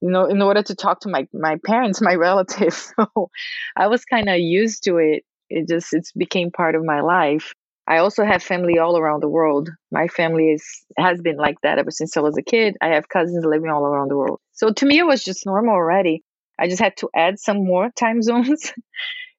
You 0.00 0.10
know, 0.10 0.26
in 0.26 0.42
order 0.42 0.62
to 0.62 0.74
talk 0.74 1.00
to 1.00 1.08
my, 1.08 1.26
my 1.32 1.56
parents, 1.64 2.00
my 2.00 2.14
relatives. 2.16 2.92
So 2.96 3.30
I 3.76 3.86
was 3.86 4.04
kind 4.04 4.28
of 4.28 4.38
used 4.38 4.84
to 4.84 4.98
it. 4.98 5.24
It 5.48 5.68
just 5.68 5.92
it 5.94 6.08
became 6.16 6.50
part 6.50 6.74
of 6.74 6.84
my 6.84 7.00
life. 7.00 7.54
I 7.86 7.98
also 7.98 8.24
have 8.24 8.42
family 8.42 8.78
all 8.78 8.96
around 8.96 9.22
the 9.22 9.28
world. 9.28 9.68
My 9.90 10.08
family 10.08 10.50
is 10.50 10.64
has 10.96 11.20
been 11.20 11.36
like 11.36 11.56
that 11.62 11.78
ever 11.78 11.90
since 11.90 12.16
I 12.16 12.20
was 12.20 12.36
a 12.38 12.42
kid. 12.42 12.76
I 12.80 12.88
have 12.88 13.08
cousins 13.08 13.44
living 13.44 13.70
all 13.70 13.84
around 13.84 14.10
the 14.10 14.16
world. 14.16 14.40
So 14.52 14.72
to 14.72 14.86
me 14.86 14.98
it 14.98 15.06
was 15.06 15.22
just 15.22 15.44
normal 15.44 15.74
already. 15.74 16.22
I 16.58 16.68
just 16.68 16.80
had 16.80 16.96
to 16.98 17.10
add 17.14 17.38
some 17.38 17.64
more 17.64 17.90
time 17.96 18.22
zones. 18.22 18.72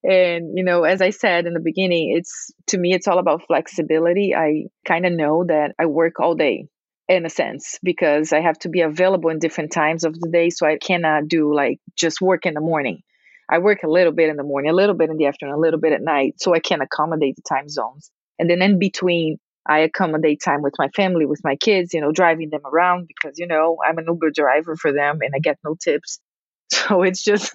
and 0.04 0.58
you 0.58 0.64
know, 0.64 0.84
as 0.84 1.02
I 1.02 1.10
said 1.10 1.48
in 1.48 1.54
the 1.54 1.60
beginning, 1.60 2.14
it's 2.16 2.52
to 2.68 2.78
me 2.78 2.94
it's 2.94 3.08
all 3.08 3.18
about 3.20 3.48
flexibility. 3.48 4.36
I 4.36 4.66
kind 4.88 5.06
of 5.06 5.14
know 5.14 5.46
that 5.46 5.74
I 5.80 5.88
work 5.88 6.20
all 6.20 6.36
day 6.36 6.68
in 7.08 7.26
a 7.26 7.30
sense 7.30 7.80
because 7.84 8.34
I 8.34 8.42
have 8.42 8.58
to 8.60 8.70
be 8.70 8.82
available 8.82 9.30
in 9.30 9.40
different 9.40 9.72
times 9.72 10.04
of 10.04 10.20
the 10.20 10.30
day 10.30 10.50
so 10.50 10.66
I 10.66 10.78
cannot 10.78 11.28
do 11.28 11.54
like 11.54 11.80
just 11.96 12.22
work 12.22 12.46
in 12.46 12.54
the 12.54 12.62
morning. 12.62 13.02
I 13.50 13.60
work 13.60 13.84
a 13.84 13.90
little 13.90 14.12
bit 14.12 14.30
in 14.30 14.38
the 14.38 14.44
morning, 14.44 14.72
a 14.72 14.76
little 14.76 14.96
bit 14.96 15.10
in 15.10 15.18
the 15.18 15.28
afternoon, 15.28 15.54
a 15.54 15.60
little 15.60 15.80
bit 15.80 15.94
at 15.94 16.02
night 16.02 16.36
so 16.38 16.54
I 16.54 16.60
can 16.60 16.82
accommodate 16.82 17.36
the 17.36 17.44
time 17.44 17.70
zones. 17.70 18.12
And 18.40 18.50
then 18.50 18.62
in 18.62 18.80
between, 18.80 19.38
I 19.68 19.80
accommodate 19.80 20.42
time 20.44 20.62
with 20.62 20.76
my 20.78 20.90
family, 20.90 21.26
with 21.26 21.42
my 21.44 21.56
kids, 21.56 21.94
you 21.94 22.02
know, 22.02 22.12
driving 22.12 22.50
them 22.52 22.62
around 22.66 23.08
because, 23.08 23.40
you 23.40 23.48
know, 23.48 23.78
I'm 23.86 23.98
an 23.98 24.06
Uber 24.08 24.32
driver 24.32 24.76
for 24.76 24.92
them 24.92 25.20
and 25.22 25.34
I 25.36 25.40
get 25.40 25.58
no 25.64 25.76
tips. 25.76 26.20
So 26.72 27.04
it's 27.04 27.24
just, 27.24 27.52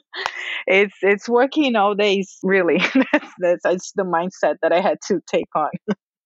it's, 0.66 0.96
it's 1.00 1.28
working 1.28 1.76
all 1.76 1.94
days, 1.94 2.38
really. 2.42 2.78
that's, 3.12 3.28
that's, 3.38 3.62
that's 3.62 3.92
the 3.92 4.02
mindset 4.02 4.56
that 4.62 4.72
I 4.72 4.80
had 4.80 4.98
to 5.06 5.20
take 5.28 5.46
on. 5.54 5.70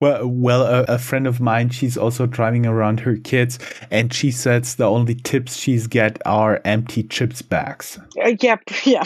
Well, 0.00 0.26
well, 0.26 0.62
a, 0.62 0.94
a, 0.94 0.98
friend 0.98 1.26
of 1.26 1.40
mine, 1.40 1.68
she's 1.68 1.98
also 1.98 2.24
driving 2.24 2.64
around 2.64 3.00
her 3.00 3.16
kids, 3.16 3.58
and 3.90 4.14
she 4.14 4.30
says 4.30 4.76
the 4.76 4.88
only 4.88 5.14
tips 5.14 5.56
she's 5.56 5.86
get 5.86 6.18
are 6.24 6.62
empty 6.64 7.02
chips 7.02 7.42
bags. 7.42 7.98
Uh, 8.18 8.32
yep, 8.40 8.62
yeah 8.84 9.04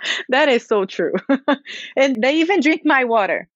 that 0.28 0.48
is 0.48 0.66
so 0.66 0.84
true. 0.84 1.14
and 1.96 2.22
they 2.22 2.36
even 2.36 2.60
drink 2.60 2.82
my 2.84 3.04
water. 3.04 3.48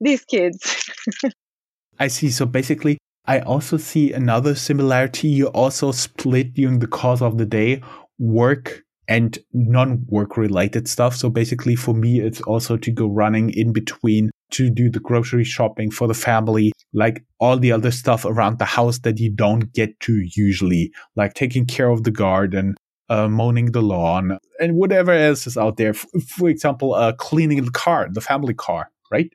These 0.00 0.24
kids. 0.24 0.90
I 1.98 2.08
see. 2.08 2.30
So 2.30 2.46
basically, 2.46 2.98
I 3.26 3.40
also 3.40 3.76
see 3.76 4.12
another 4.12 4.54
similarity. 4.54 5.28
You 5.28 5.46
also 5.48 5.92
split 5.92 6.54
during 6.54 6.80
the 6.80 6.88
course 6.88 7.22
of 7.22 7.38
the 7.38 7.46
day 7.46 7.82
work 8.18 8.82
and 9.08 9.38
non-work 9.52 10.36
related 10.36 10.88
stuff. 10.88 11.14
So 11.14 11.28
basically 11.28 11.76
for 11.76 11.94
me, 11.94 12.20
it's 12.20 12.40
also 12.42 12.76
to 12.76 12.90
go 12.90 13.06
running 13.06 13.50
in 13.50 13.72
between 13.72 14.30
to 14.52 14.70
do 14.70 14.90
the 14.90 15.00
grocery 15.00 15.44
shopping 15.44 15.90
for 15.90 16.06
the 16.06 16.14
family, 16.14 16.72
like 16.92 17.24
all 17.40 17.58
the 17.58 17.72
other 17.72 17.90
stuff 17.90 18.24
around 18.24 18.58
the 18.58 18.64
house 18.64 18.98
that 19.00 19.18
you 19.18 19.30
don't 19.30 19.72
get 19.72 19.98
to 20.00 20.22
usually, 20.34 20.92
like 21.16 21.34
taking 21.34 21.66
care 21.66 21.88
of 21.88 22.04
the 22.04 22.10
garden, 22.10 22.74
uh, 23.08 23.28
mowing 23.28 23.72
the 23.72 23.82
lawn, 23.82 24.38
and 24.60 24.76
whatever 24.76 25.12
else 25.12 25.46
is 25.46 25.56
out 25.56 25.76
there. 25.76 25.90
F- 25.90 26.06
for 26.28 26.48
example, 26.48 26.94
uh, 26.94 27.12
cleaning 27.12 27.64
the 27.64 27.70
car, 27.70 28.08
the 28.10 28.20
family 28.20 28.54
car, 28.54 28.90
right? 29.10 29.32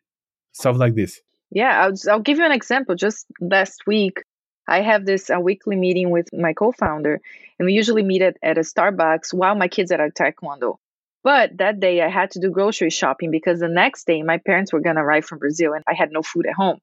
Stuff 0.54 0.78
like 0.78 0.96
this. 0.96 1.22
Yeah, 1.52 1.84
I'll, 1.84 1.94
I'll 2.12 2.22
give 2.22 2.38
you 2.38 2.46
an 2.46 2.52
example. 2.52 2.96
Just 2.96 3.26
last 3.40 3.88
week, 3.88 4.24
I 4.68 4.82
have 4.82 5.06
this 5.06 5.30
a 5.30 5.40
weekly 5.40 5.76
meeting 5.76 6.10
with 6.10 6.28
my 6.34 6.54
co-founder, 6.54 7.22
and 7.58 7.66
we 7.66 7.74
usually 7.74 8.04
meet 8.04 8.22
at, 8.22 8.38
at 8.44 8.58
a 8.58 8.62
Starbucks 8.62 9.34
while 9.34 9.56
my 9.56 9.68
kids 9.68 9.92
are 9.92 10.02
at 10.02 10.16
Taekwondo. 10.16 10.78
But 11.24 11.58
that 11.58 11.80
day 11.80 12.02
I 12.02 12.10
had 12.10 12.32
to 12.32 12.40
do 12.40 12.52
grocery 12.52 12.90
shopping 12.90 13.32
because 13.32 13.60
the 13.60 13.68
next 13.68 14.08
day 14.08 14.22
my 14.24 14.38
parents 14.38 14.72
were 14.72 14.80
going 14.80 14.96
to 14.96 15.02
arrive 15.02 15.26
from 15.26 15.40
Brazil 15.40 15.74
and 15.74 15.84
I 15.88 15.94
had 15.94 16.12
no 16.12 16.22
food 16.22 16.46
at 16.48 16.54
home. 16.54 16.80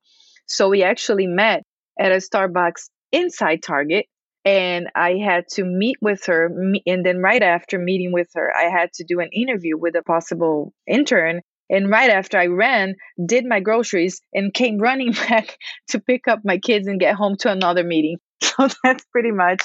So 0.47 0.69
we 0.69 0.83
actually 0.83 1.27
met 1.27 1.63
at 1.99 2.13
a 2.13 2.17
Starbucks 2.17 2.91
inside 3.13 3.63
Target 3.63 4.07
and 4.45 4.89
I 4.95 5.17
had 5.17 5.49
to 5.53 5.65
meet 5.65 5.97
with 6.01 6.27
her. 6.27 6.47
And 6.87 7.05
then 7.05 7.19
right 7.19 7.43
after 7.43 7.79
meeting 7.79 8.13
with 8.13 8.29
her, 8.35 8.53
I 8.55 8.65
had 8.65 8.93
to 8.95 9.05
do 9.05 9.21
an 9.21 9.31
interview 9.33 9.79
with 9.79 9.97
a 9.97 10.03
possible 10.03 10.73
intern. 10.87 11.41
And 11.71 11.89
right 11.89 12.11
after 12.11 12.39
I 12.39 12.47
ran, 12.47 12.97
did 13.25 13.47
my 13.47 13.61
groceries 13.61 14.21
and 14.35 14.53
came 14.53 14.79
running 14.79 15.13
back 15.29 15.57
to 15.89 16.01
pick 16.01 16.29
up 16.29 16.41
my 16.45 16.59
kids 16.59 16.87
and 16.87 17.01
get 17.01 17.15
home 17.15 17.37
to 17.41 17.51
another 17.51 17.85
meeting. 17.85 18.19
So 18.43 18.69
that's 18.85 19.05
pretty 19.07 19.31
much 19.31 19.63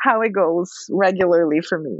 how 0.00 0.22
it 0.22 0.30
goes 0.32 0.70
regularly 0.88 1.60
for 1.62 1.78
me. 1.78 1.98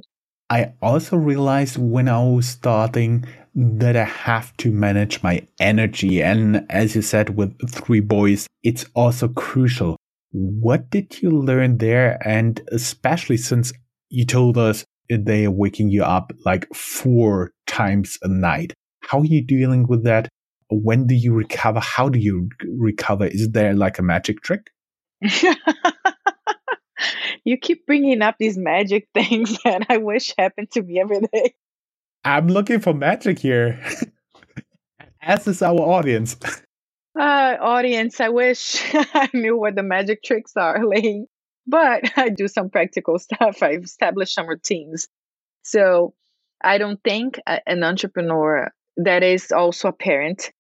I 0.49 0.75
also 0.81 1.17
realized 1.17 1.77
when 1.77 2.09
I 2.09 2.23
was 2.23 2.47
starting 2.47 3.25
that 3.55 3.97
I 3.97 4.05
have 4.05 4.57
to 4.59 4.71
manage 4.71 5.23
my 5.23 5.47
energy. 5.59 6.23
And 6.23 6.67
as 6.71 6.95
you 6.95 7.03
said, 7.03 7.37
with 7.37 7.71
three 7.71 8.01
boys, 8.01 8.47
it's 8.63 8.85
also 8.95 9.29
crucial. 9.29 9.97
What 10.33 10.91
did 10.91 11.21
you 11.23 11.31
learn 11.31 11.79
there? 11.79 12.19
And 12.27 12.61
especially 12.71 13.37
since 13.37 13.73
you 14.09 14.25
told 14.25 14.59
us 14.59 14.85
they 15.09 15.45
are 15.45 15.51
waking 15.51 15.91
you 15.91 16.05
up 16.05 16.33
like 16.45 16.73
four 16.75 17.51
times 17.67 18.19
a 18.23 18.29
night. 18.29 18.75
How 19.03 19.21
are 19.21 19.25
you 19.25 19.45
dealing 19.45 19.87
with 19.89 20.05
that? 20.05 20.29
When 20.71 21.07
do 21.07 21.15
you 21.15 21.35
recover? 21.35 21.81
How 21.81 22.09
do 22.09 22.19
you 22.19 22.49
recover? 22.63 23.27
Is 23.27 23.51
there 23.51 23.75
like 23.75 23.99
a 23.99 24.03
magic 24.03 24.43
trick? 24.43 24.71
you 27.45 27.57
keep 27.57 27.87
bringing 27.87 28.23
up 28.23 28.37
these 28.39 28.57
magic 28.57 29.09
things 29.15 29.59
that 29.65 29.87
I 29.89 29.97
wish 29.97 30.33
happened 30.39 30.71
to 30.73 30.83
me 30.83 31.01
every 31.01 31.21
day. 31.33 31.55
I'm 32.25 32.49
looking 32.49 32.81
for 32.81 32.93
magic 32.95 33.39
here. 33.39 33.83
As 35.23 35.47
is 35.49 35.63
our 35.63 35.81
audience. 35.81 36.37
Uh, 37.19 37.57
audience, 37.61 38.21
I 38.21 38.29
wish 38.29 38.83
I 38.95 39.29
knew 39.35 39.57
what 39.57 39.75
the 39.75 39.83
magic 39.83 40.23
tricks 40.23 40.53
are, 40.57 40.85
Lane. 40.87 41.27
But 41.67 42.13
I 42.17 42.31
do 42.31 42.49
some 42.49 42.71
practical 42.71 43.19
stuff. 43.21 43.63
I've 43.63 43.85
established 43.85 44.35
some 44.35 44.49
routines. 44.49 45.09
So 45.63 46.15
I 46.63 46.79
don't 46.79 47.03
think 47.03 47.41
an 47.67 47.83
entrepreneur 47.85 48.71
that 48.99 49.23
is 49.23 49.53
also 49.53 49.89
a 49.89 49.93
parent 49.93 50.51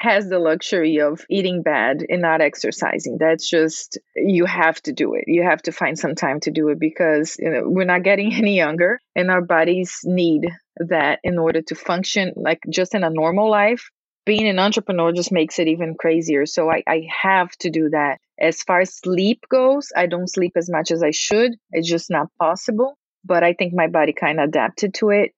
has 0.00 0.28
the 0.28 0.38
luxury 0.38 1.00
of 1.00 1.24
eating 1.28 1.62
bad 1.62 2.04
and 2.08 2.22
not 2.22 2.40
exercising. 2.40 3.18
That's 3.18 3.48
just 3.48 3.98
you 4.14 4.44
have 4.44 4.80
to 4.82 4.92
do 4.92 5.14
it. 5.14 5.24
You 5.26 5.42
have 5.42 5.60
to 5.62 5.72
find 5.72 5.98
some 5.98 6.14
time 6.14 6.38
to 6.40 6.52
do 6.52 6.68
it 6.68 6.78
because 6.78 7.36
you 7.38 7.50
know 7.50 7.62
we're 7.64 7.84
not 7.84 8.04
getting 8.04 8.32
any 8.32 8.56
younger 8.56 9.00
and 9.16 9.30
our 9.30 9.42
bodies 9.42 9.98
need 10.04 10.46
that 10.76 11.18
in 11.24 11.36
order 11.38 11.62
to 11.62 11.74
function 11.74 12.32
like 12.36 12.60
just 12.70 12.94
in 12.94 13.02
a 13.02 13.10
normal 13.10 13.50
life. 13.50 13.90
Being 14.28 14.46
an 14.46 14.58
entrepreneur 14.58 15.10
just 15.10 15.32
makes 15.32 15.58
it 15.58 15.68
even 15.68 15.94
crazier. 15.98 16.44
So 16.44 16.70
I, 16.70 16.82
I 16.86 17.06
have 17.10 17.50
to 17.60 17.70
do 17.70 17.88
that. 17.88 18.18
As 18.38 18.62
far 18.62 18.80
as 18.80 18.94
sleep 18.94 19.44
goes, 19.48 19.90
I 19.96 20.04
don't 20.04 20.30
sleep 20.30 20.52
as 20.54 20.68
much 20.70 20.90
as 20.90 21.02
I 21.02 21.12
should. 21.12 21.52
It's 21.70 21.88
just 21.88 22.10
not 22.10 22.28
possible. 22.38 22.98
But 23.24 23.42
I 23.42 23.54
think 23.54 23.72
my 23.72 23.86
body 23.88 24.12
kind 24.12 24.38
of 24.38 24.50
adapted 24.50 24.92
to 24.96 25.08
it 25.08 25.32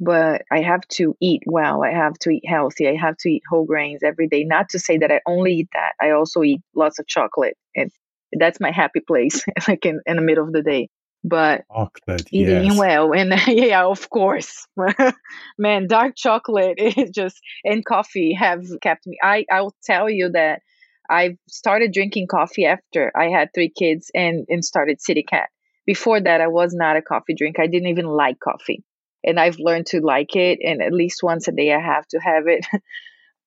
but 0.00 0.42
I 0.50 0.62
have 0.62 0.86
to 0.98 1.14
eat 1.20 1.42
well. 1.46 1.84
I 1.84 1.92
have 1.92 2.14
to 2.20 2.30
eat 2.30 2.42
healthy. 2.44 2.88
I 2.88 2.96
have 2.96 3.16
to 3.18 3.28
eat 3.30 3.42
whole 3.48 3.64
grains 3.64 4.02
every 4.02 4.26
day. 4.26 4.42
Not 4.42 4.70
to 4.70 4.80
say 4.80 4.98
that 4.98 5.12
I 5.12 5.20
only 5.26 5.54
eat 5.58 5.68
that. 5.74 5.92
I 6.00 6.10
also 6.10 6.42
eat 6.42 6.60
lots 6.74 6.98
of 6.98 7.06
chocolate. 7.06 7.56
And 7.76 7.92
that's 8.32 8.60
my 8.60 8.72
happy 8.72 9.00
place, 9.00 9.44
like 9.68 9.86
in, 9.86 10.00
in 10.06 10.16
the 10.16 10.22
middle 10.22 10.44
of 10.44 10.52
the 10.52 10.62
day. 10.62 10.88
But 11.24 11.64
chocolate, 11.72 12.28
eating 12.32 12.64
yes. 12.64 12.78
well. 12.78 13.12
And 13.12 13.32
yeah, 13.46 13.84
of 13.84 14.10
course. 14.10 14.66
Man, 15.58 15.86
dark 15.86 16.14
chocolate 16.16 16.74
is 16.78 17.10
just, 17.10 17.40
and 17.64 17.84
coffee 17.84 18.34
have 18.34 18.64
kept 18.80 19.06
me. 19.06 19.18
I, 19.22 19.44
I'll 19.50 19.74
tell 19.84 20.10
you 20.10 20.30
that 20.30 20.62
I 21.08 21.36
started 21.48 21.92
drinking 21.92 22.26
coffee 22.28 22.66
after 22.66 23.12
I 23.16 23.26
had 23.26 23.50
three 23.54 23.70
kids 23.70 24.10
and, 24.14 24.46
and 24.48 24.64
started 24.64 25.00
City 25.00 25.22
Cat. 25.22 25.48
Before 25.86 26.20
that, 26.20 26.40
I 26.40 26.48
was 26.48 26.74
not 26.74 26.96
a 26.96 27.02
coffee 27.02 27.34
drinker. 27.34 27.62
I 27.62 27.66
didn't 27.66 27.88
even 27.88 28.06
like 28.06 28.38
coffee 28.40 28.84
and 29.24 29.38
I've 29.38 29.58
learned 29.58 29.86
to 29.86 30.00
like 30.00 30.34
it. 30.36 30.58
And 30.62 30.82
at 30.82 30.92
least 30.92 31.22
once 31.22 31.48
a 31.48 31.52
day, 31.52 31.72
I 31.72 31.80
have 31.80 32.06
to 32.08 32.18
have 32.18 32.46
it. 32.46 32.66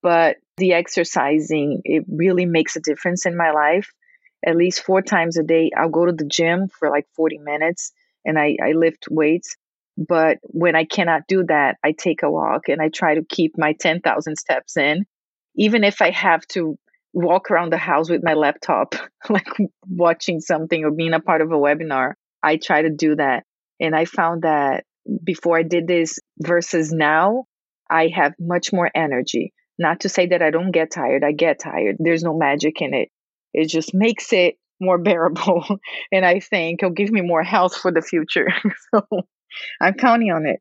but 0.01 0.37
the 0.57 0.73
exercising, 0.73 1.81
it 1.83 2.05
really 2.07 2.45
makes 2.45 2.75
a 2.75 2.81
difference 2.81 3.25
in 3.25 3.37
my 3.37 3.51
life. 3.51 3.91
At 4.45 4.55
least 4.55 4.83
four 4.83 5.01
times 5.01 5.37
a 5.37 5.43
day, 5.43 5.71
I'll 5.75 5.89
go 5.89 6.05
to 6.05 6.11
the 6.11 6.25
gym 6.25 6.67
for 6.67 6.89
like 6.89 7.07
40 7.15 7.39
minutes 7.39 7.91
and 8.23 8.37
I, 8.37 8.57
I 8.63 8.73
lift 8.73 9.07
weights. 9.09 9.55
But 9.97 10.37
when 10.43 10.75
I 10.75 10.85
cannot 10.85 11.21
do 11.27 11.43
that, 11.45 11.77
I 11.83 11.93
take 11.93 12.21
a 12.23 12.29
walk 12.29 12.67
and 12.67 12.81
I 12.81 12.89
try 12.89 13.15
to 13.15 13.23
keep 13.23 13.57
my 13.57 13.73
10,000 13.73 14.35
steps 14.35 14.77
in. 14.77 15.05
Even 15.55 15.83
if 15.83 16.01
I 16.01 16.11
have 16.11 16.45
to 16.49 16.77
walk 17.13 17.49
around 17.49 17.71
the 17.71 17.77
house 17.77 18.09
with 18.09 18.21
my 18.23 18.33
laptop, 18.33 18.93
like 19.29 19.47
watching 19.87 20.41
something 20.41 20.83
or 20.83 20.91
being 20.91 21.13
a 21.13 21.21
part 21.21 21.41
of 21.41 21.51
a 21.51 21.55
webinar, 21.55 22.13
I 22.43 22.57
try 22.57 22.81
to 22.81 22.89
do 22.89 23.15
that. 23.15 23.45
And 23.79 23.95
I 23.95 24.05
found 24.05 24.43
that 24.43 24.83
before 25.23 25.57
I 25.57 25.63
did 25.63 25.87
this 25.87 26.19
versus 26.39 26.91
now, 26.91 27.45
I 27.89 28.07
have 28.07 28.33
much 28.39 28.73
more 28.73 28.89
energy. 28.93 29.53
Not 29.77 30.01
to 30.01 30.09
say 30.09 30.27
that 30.27 30.41
I 30.41 30.51
don't 30.51 30.71
get 30.71 30.91
tired, 30.91 31.23
I 31.23 31.31
get 31.31 31.59
tired. 31.59 31.97
There's 31.99 32.23
no 32.23 32.37
magic 32.37 32.81
in 32.81 32.93
it. 32.93 33.09
It 33.55 33.69
just 33.69 33.93
makes 33.93 34.31
it 34.33 34.55
more 34.79 34.97
bearable. 34.97 35.65
and 36.11 36.25
I 36.25 36.39
think 36.39 36.83
it'll 36.83 36.93
give 36.93 37.11
me 37.11 37.21
more 37.21 37.43
health 37.43 37.75
for 37.75 37.91
the 37.91 38.01
future. 38.01 38.47
so 38.93 39.01
I'm 39.81 39.93
counting 39.93 40.31
on 40.31 40.45
it. 40.45 40.59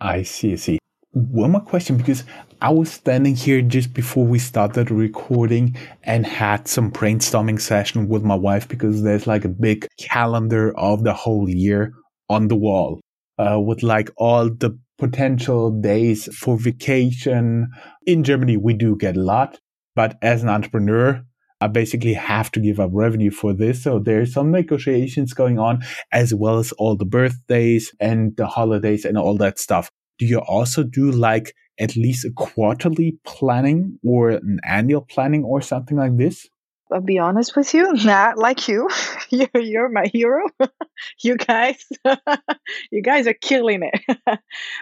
I 0.00 0.22
see, 0.22 0.52
I 0.52 0.56
see. 0.56 0.78
One 1.12 1.50
more 1.50 1.60
question 1.60 1.98
because 1.98 2.24
I 2.62 2.70
was 2.70 2.90
standing 2.90 3.36
here 3.36 3.60
just 3.60 3.92
before 3.92 4.26
we 4.26 4.38
started 4.38 4.90
recording 4.90 5.76
and 6.04 6.26
had 6.26 6.66
some 6.66 6.90
brainstorming 6.90 7.60
session 7.60 8.08
with 8.08 8.22
my 8.22 8.34
wife 8.34 8.66
because 8.66 9.02
there's 9.02 9.26
like 9.26 9.44
a 9.44 9.50
big 9.50 9.86
calendar 9.98 10.72
of 10.78 11.04
the 11.04 11.12
whole 11.12 11.50
year 11.50 11.92
on 12.30 12.48
the 12.48 12.56
wall 12.56 13.00
uh, 13.38 13.60
with 13.60 13.82
like 13.82 14.10
all 14.16 14.48
the 14.48 14.78
potential 14.98 15.70
days 15.70 16.34
for 16.34 16.56
vacation. 16.56 17.68
In 18.06 18.24
Germany, 18.24 18.56
we 18.56 18.72
do 18.72 18.96
get 18.96 19.16
a 19.16 19.20
lot, 19.20 19.58
but 19.94 20.16
as 20.22 20.42
an 20.42 20.48
entrepreneur, 20.48 21.22
I 21.62 21.68
basically 21.68 22.14
have 22.14 22.50
to 22.52 22.60
give 22.60 22.80
up 22.80 22.90
revenue 22.92 23.30
for 23.30 23.52
this. 23.52 23.84
So 23.84 24.00
there's 24.00 24.32
some 24.32 24.50
negotiations 24.50 25.32
going 25.32 25.60
on 25.60 25.82
as 26.10 26.34
well 26.34 26.58
as 26.58 26.72
all 26.72 26.96
the 26.96 27.04
birthdays 27.04 27.94
and 28.00 28.36
the 28.36 28.48
holidays 28.48 29.04
and 29.04 29.16
all 29.16 29.36
that 29.36 29.60
stuff. 29.60 29.88
Do 30.18 30.26
you 30.26 30.40
also 30.40 30.82
do 30.82 31.12
like 31.12 31.54
at 31.78 31.94
least 31.94 32.24
a 32.24 32.32
quarterly 32.32 33.16
planning 33.24 34.00
or 34.04 34.30
an 34.30 34.58
annual 34.64 35.02
planning 35.02 35.44
or 35.44 35.60
something 35.60 35.96
like 35.96 36.16
this? 36.16 36.48
I'll 36.92 37.00
be 37.00 37.20
honest 37.20 37.54
with 37.54 37.72
you, 37.74 37.92
not 38.04 38.38
like 38.38 38.66
you. 38.66 38.88
You're, 39.30 39.48
you're 39.54 39.88
my 39.88 40.10
hero. 40.12 40.46
you 41.22 41.36
guys, 41.38 41.82
you 42.90 43.02
guys 43.02 43.26
are 43.26 43.34
killing 43.34 43.82
it. 43.82 44.40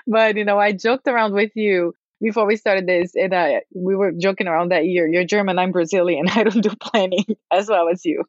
but 0.09 0.37
you 0.37 0.45
know, 0.45 0.59
I 0.59 0.73
joked 0.73 1.07
around 1.07 1.35
with 1.35 1.53
you 1.55 1.95
before 2.21 2.47
we 2.47 2.57
started 2.57 2.87
this, 2.87 3.13
and 3.15 3.33
uh, 3.33 3.61
we 3.75 3.97
were 3.97 4.13
joking 4.13 4.47
around 4.49 4.71
that 4.73 4.87
year. 4.87 5.09
You're 5.09 5.25
German, 5.25 5.59
I'm 5.59 5.73
Brazilian. 5.73 6.29
I 6.31 6.45
don't 6.45 6.63
do 6.63 6.71
planning 6.81 7.25
as 7.53 7.69
well 7.69 7.89
as 7.89 8.05
you. 8.05 8.25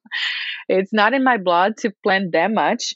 It's 0.69 0.93
not 0.93 1.13
in 1.13 1.23
my 1.23 1.37
blood 1.37 1.77
to 1.77 1.91
plan 2.03 2.31
that 2.33 2.51
much, 2.51 2.95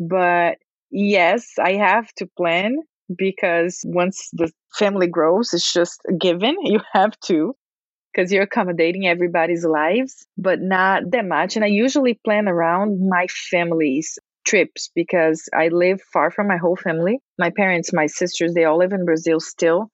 but 0.00 0.58
yes, 0.90 1.52
I 1.62 1.74
have 1.74 2.12
to 2.16 2.26
plan 2.36 2.78
because 3.16 3.82
once 3.86 4.30
the 4.32 4.50
family 4.78 5.06
grows, 5.06 5.52
it's 5.54 5.72
just 5.72 6.00
a 6.08 6.12
given. 6.14 6.56
You 6.62 6.80
have 6.92 7.18
to 7.26 7.54
because 8.14 8.32
you're 8.32 8.44
accommodating 8.44 9.06
everybody's 9.06 9.64
lives, 9.64 10.26
but 10.38 10.60
not 10.60 11.10
that 11.10 11.24
much. 11.26 11.56
And 11.56 11.64
I 11.64 11.68
usually 11.68 12.14
plan 12.24 12.48
around 12.48 13.08
my 13.08 13.26
family's 13.28 14.18
trips 14.46 14.90
because 14.94 15.48
I 15.54 15.68
live 15.68 16.00
far 16.12 16.30
from 16.30 16.48
my 16.48 16.56
whole 16.56 16.76
family. 16.76 17.18
My 17.38 17.50
parents, 17.50 17.92
my 17.92 18.06
sisters, 18.06 18.54
they 18.54 18.64
all 18.64 18.78
live 18.78 18.92
in 18.92 19.04
Brazil 19.04 19.40
still, 19.40 19.90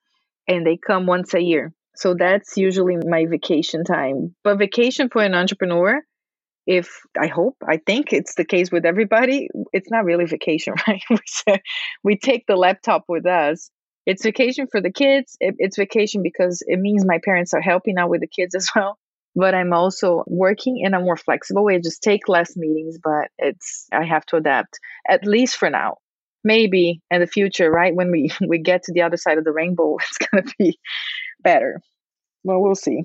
and 0.50 0.66
they 0.66 0.78
come 0.78 1.06
once 1.06 1.34
a 1.34 1.42
year. 1.42 1.74
So 1.96 2.16
that's 2.18 2.58
usually 2.58 2.98
my 3.06 3.26
vacation 3.26 3.84
time. 3.84 4.36
But 4.44 4.58
vacation 4.58 5.10
for 5.10 5.22
an 5.22 5.34
entrepreneur 5.34 6.02
if 6.66 7.02
I 7.20 7.28
hope, 7.28 7.58
I 7.68 7.78
think 7.78 8.14
it's 8.14 8.36
the 8.36 8.46
case 8.46 8.72
with 8.72 8.86
everybody, 8.86 9.50
it's 9.74 9.90
not 9.92 10.06
really 10.06 10.26
vacation, 10.26 10.74
right? 10.88 11.02
we 12.04 12.18
take 12.18 12.46
the 12.48 12.56
laptop 12.56 13.04
with 13.08 13.26
us. 13.26 13.70
It's 14.06 14.24
vacation 14.24 14.68
for 14.72 14.82
the 14.82 14.92
kids. 14.92 15.38
It's 15.40 15.78
vacation 15.78 16.22
because 16.24 16.64
it 16.66 16.80
means 16.80 17.06
my 17.06 17.20
parents 17.24 17.54
are 17.54 17.62
helping 17.62 17.98
out 17.98 18.10
with 18.10 18.22
the 18.22 18.28
kids 18.28 18.56
as 18.56 18.70
well. 18.76 18.98
But 19.36 19.56
I'm 19.56 19.74
also 19.74 20.24
working 20.28 20.80
in 20.80 20.94
a 20.94 21.00
more 21.00 21.16
flexible 21.18 21.64
way. 21.64 21.80
Just 21.80 22.02
take 22.04 22.28
less 22.28 22.56
meetings, 22.56 22.98
but 23.02 23.30
it's 23.38 23.88
I 23.92 24.04
have 24.04 24.26
to 24.28 24.36
adapt 24.36 24.78
at 25.08 25.26
least 25.26 25.56
for 25.56 25.70
now. 25.70 25.98
Maybe 26.42 27.00
in 27.11 27.20
the 27.20 27.26
future, 27.26 27.70
right 27.70 27.94
when 27.94 28.11
we 28.11 28.31
we 28.46 28.59
get 28.59 28.83
to 28.85 28.92
the 28.92 29.03
other 29.03 29.16
side 29.16 29.38
of 29.38 29.44
the 29.44 29.53
rainbow, 29.53 29.96
it's 30.00 30.18
gonna 30.18 30.44
be 30.59 30.79
better. 31.42 31.81
Well, 32.44 32.61
we'll 32.61 32.74
see. 32.74 33.03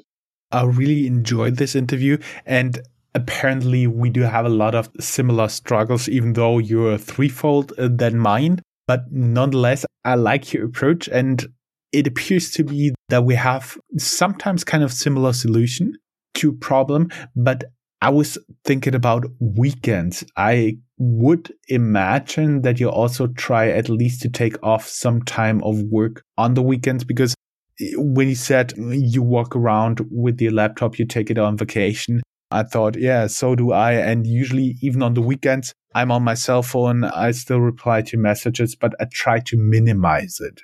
I 0.51 0.63
really 0.63 1.07
enjoyed 1.07 1.57
this 1.57 1.75
interview, 1.75 2.17
and 2.45 2.79
apparently 3.13 3.87
we 3.87 4.09
do 4.09 4.21
have 4.21 4.45
a 4.45 4.49
lot 4.49 4.75
of 4.75 4.89
similar 4.99 5.47
struggles, 5.47 6.07
even 6.07 6.33
though 6.33 6.59
you're 6.59 6.97
threefold 6.97 7.73
uh, 7.77 7.89
than 7.91 8.17
mine. 8.17 8.61
But 8.87 9.11
nonetheless, 9.11 9.85
I 10.03 10.15
like 10.15 10.53
your 10.53 10.65
approach 10.65 11.07
and 11.07 11.43
it 11.91 12.05
appears 12.05 12.51
to 12.51 12.63
be 12.63 12.93
that 13.09 13.23
we 13.23 13.35
have 13.35 13.77
sometimes 13.97 14.63
kind 14.63 14.83
of 14.83 14.91
similar 14.91 15.33
solution 15.33 15.97
to 16.35 16.51
problem, 16.51 17.09
but 17.35 17.63
I 18.01 18.09
was 18.09 18.37
thinking 18.65 18.93
about 18.93 19.25
weekends. 19.39 20.23
I 20.35 20.77
would 20.97 21.53
imagine 21.67 22.61
that 22.61 22.79
you 22.79 22.89
also 22.89 23.27
try 23.27 23.69
at 23.69 23.89
least 23.89 24.21
to 24.21 24.29
take 24.29 24.61
off 24.63 24.87
some 24.87 25.21
time 25.21 25.61
of 25.63 25.81
work 25.83 26.23
on 26.37 26.53
the 26.53 26.61
weekends 26.61 27.03
because 27.03 27.35
eh, 27.81 27.91
when 27.97 28.29
you 28.29 28.35
said 28.35 28.73
you 28.77 29.21
walk 29.21 29.55
around 29.55 30.01
with 30.09 30.39
your 30.39 30.53
laptop, 30.53 30.97
you 30.97 31.05
take 31.05 31.29
it 31.29 31.37
on 31.37 31.57
vacation. 31.57 32.21
I 32.51 32.63
thought, 32.63 32.97
yeah, 32.97 33.27
so 33.27 33.55
do 33.55 33.71
I. 33.71 33.93
And 33.93 34.25
usually, 34.25 34.77
even 34.81 35.01
on 35.01 35.13
the 35.15 35.21
weekends, 35.21 35.73
I'm 35.93 36.11
on 36.11 36.23
my 36.23 36.35
cell 36.35 36.61
phone. 36.61 37.03
I 37.03 37.31
still 37.31 37.59
reply 37.59 38.01
to 38.03 38.17
messages, 38.17 38.75
but 38.75 38.93
I 38.99 39.05
try 39.11 39.39
to 39.39 39.57
minimize 39.57 40.37
it. 40.39 40.61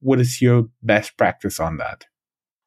What 0.00 0.20
is 0.20 0.42
your 0.42 0.66
best 0.82 1.16
practice 1.16 1.58
on 1.58 1.78
that? 1.78 2.04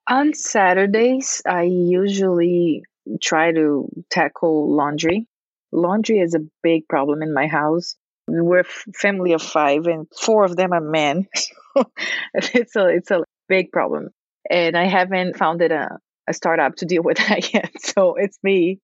On 0.10 0.34
Saturdays, 0.34 1.42
I 1.48 1.64
usually 1.64 2.84
try 3.22 3.52
to 3.52 3.90
tackle 4.10 4.76
laundry. 4.76 5.28
Laundry 5.72 6.20
is 6.20 6.36
a 6.36 6.40
big 6.64 6.88
problem 6.88 7.22
in 7.22 7.34
my 7.34 7.48
house. 7.48 7.96
We're 8.28 8.62
a 8.62 8.94
family 8.96 9.34
of 9.34 9.42
five, 9.42 9.86
and 9.86 10.08
four 10.20 10.44
of 10.44 10.56
them 10.56 10.74
are 10.74 10.82
men. 10.82 11.28
it's 12.34 12.76
a 12.76 12.88
it's 12.88 13.12
a 13.12 13.24
big 13.48 13.72
problem, 13.72 14.10
and 14.50 14.78
I 14.78 14.86
haven't 14.86 15.38
founded 15.38 15.72
a 15.72 15.98
a 16.28 16.34
startup 16.34 16.76
to 16.76 16.86
deal 16.86 17.04
with 17.04 17.18
that 17.30 17.54
yet. 17.54 17.72
So 17.82 18.16
it's 18.16 18.38
me. 18.44 18.80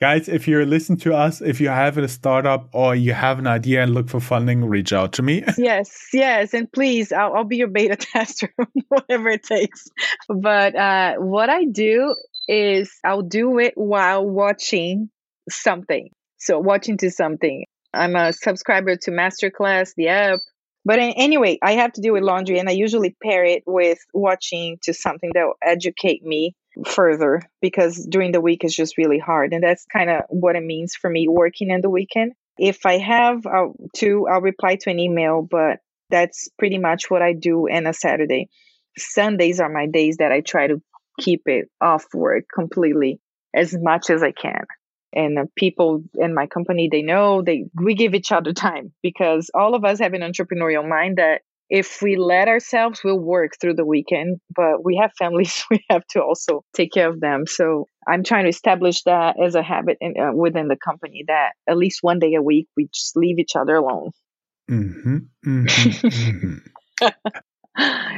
Guys, 0.00 0.28
if 0.28 0.46
you're 0.46 0.66
listening 0.66 0.98
to 1.00 1.14
us, 1.14 1.40
if 1.40 1.60
you 1.60 1.68
have 1.68 1.96
a 1.96 2.06
startup 2.06 2.68
or 2.72 2.94
you 2.94 3.12
have 3.14 3.38
an 3.38 3.46
idea 3.46 3.82
and 3.82 3.94
look 3.94 4.08
for 4.08 4.20
funding, 4.20 4.64
reach 4.64 4.92
out 4.92 5.12
to 5.14 5.22
me. 5.22 5.42
yes, 5.58 6.08
yes. 6.12 6.52
And 6.52 6.70
please, 6.70 7.12
I'll, 7.12 7.34
I'll 7.34 7.44
be 7.44 7.56
your 7.56 7.68
beta 7.68 7.96
tester, 7.96 8.52
whatever 8.88 9.30
it 9.30 9.42
takes. 9.42 9.88
But 10.28 10.76
uh, 10.76 11.14
what 11.16 11.48
I 11.48 11.64
do 11.64 12.14
is 12.48 12.90
I'll 13.04 13.22
do 13.22 13.58
it 13.58 13.74
while 13.76 14.26
watching 14.26 15.10
something. 15.48 16.10
So, 16.38 16.58
watching 16.58 16.98
to 16.98 17.10
something. 17.10 17.64
I'm 17.92 18.14
a 18.14 18.32
subscriber 18.32 18.96
to 18.96 19.10
Masterclass, 19.10 19.94
the 19.96 20.08
app. 20.08 20.40
But 20.84 21.00
anyway, 21.00 21.58
I 21.62 21.72
have 21.72 21.92
to 21.94 22.00
deal 22.00 22.12
with 22.12 22.22
laundry, 22.22 22.60
and 22.60 22.68
I 22.68 22.72
usually 22.72 23.16
pair 23.20 23.44
it 23.44 23.64
with 23.66 23.98
watching 24.14 24.78
to 24.82 24.94
something 24.94 25.32
that 25.34 25.44
will 25.44 25.58
educate 25.60 26.22
me 26.22 26.54
further 26.84 27.42
because 27.60 28.06
during 28.08 28.32
the 28.32 28.40
week 28.40 28.64
is 28.64 28.74
just 28.74 28.98
really 28.98 29.18
hard. 29.18 29.52
And 29.52 29.64
that's 29.64 29.84
kind 29.92 30.10
of 30.10 30.22
what 30.28 30.54
it 30.54 30.62
means 30.62 30.94
for 30.94 31.10
me 31.10 31.26
working 31.26 31.70
in 31.70 31.80
the 31.80 31.90
weekend. 31.90 32.34
If 32.58 32.86
I 32.86 32.98
have 32.98 33.44
uh, 33.46 33.68
to, 33.96 34.28
I'll 34.30 34.40
reply 34.40 34.76
to 34.82 34.90
an 34.90 35.00
email, 35.00 35.42
but 35.42 35.80
that's 36.10 36.48
pretty 36.58 36.78
much 36.78 37.10
what 37.10 37.22
I 37.22 37.32
do 37.32 37.66
in 37.66 37.86
a 37.86 37.92
Saturday. 37.92 38.48
Sundays 38.96 39.60
are 39.60 39.68
my 39.68 39.86
days 39.86 40.18
that 40.18 40.32
I 40.32 40.40
try 40.40 40.68
to 40.68 40.80
keep 41.20 41.42
it 41.46 41.68
off 41.80 42.04
work 42.14 42.44
completely 42.52 43.20
as 43.56 43.76
much 43.76 44.10
as 44.10 44.22
I 44.22 44.32
can. 44.32 44.64
And 45.12 45.36
the 45.36 45.48
people 45.56 46.02
in 46.14 46.34
my 46.34 46.46
company 46.46 46.88
they 46.90 47.02
know 47.02 47.42
they 47.42 47.64
we 47.74 47.94
give 47.94 48.14
each 48.14 48.32
other 48.32 48.52
time 48.52 48.92
because 49.02 49.50
all 49.54 49.74
of 49.74 49.84
us 49.84 49.98
have 50.00 50.12
an 50.12 50.20
entrepreneurial 50.20 50.86
mind 50.86 51.16
that 51.16 51.40
if 51.70 52.00
we 52.02 52.16
let 52.16 52.48
ourselves 52.48 53.00
we'll 53.02 53.18
work 53.18 53.52
through 53.60 53.74
the 53.74 53.84
weekend 53.84 54.40
but 54.54 54.84
we 54.84 54.96
have 54.96 55.10
families 55.18 55.64
we 55.70 55.82
have 55.88 56.06
to 56.08 56.22
also 56.22 56.62
take 56.74 56.92
care 56.92 57.08
of 57.08 57.20
them. 57.20 57.46
So 57.46 57.86
i'm 58.06 58.24
trying 58.24 58.44
to 58.44 58.50
establish 58.50 59.02
that 59.04 59.36
as 59.42 59.54
a 59.54 59.62
habit 59.62 59.96
in, 60.00 60.14
uh, 60.20 60.32
within 60.34 60.68
the 60.68 60.76
company 60.76 61.24
that 61.28 61.52
at 61.66 61.78
least 61.78 62.00
one 62.02 62.18
day 62.18 62.34
a 62.34 62.42
week 62.42 62.68
we 62.76 62.88
just 62.92 63.16
leave 63.16 63.38
each 63.38 63.56
other 63.56 63.76
alone. 63.76 64.10
Mm-hmm, 64.70 65.16
mm-hmm, 65.46 66.58
mm-hmm. 67.78 68.16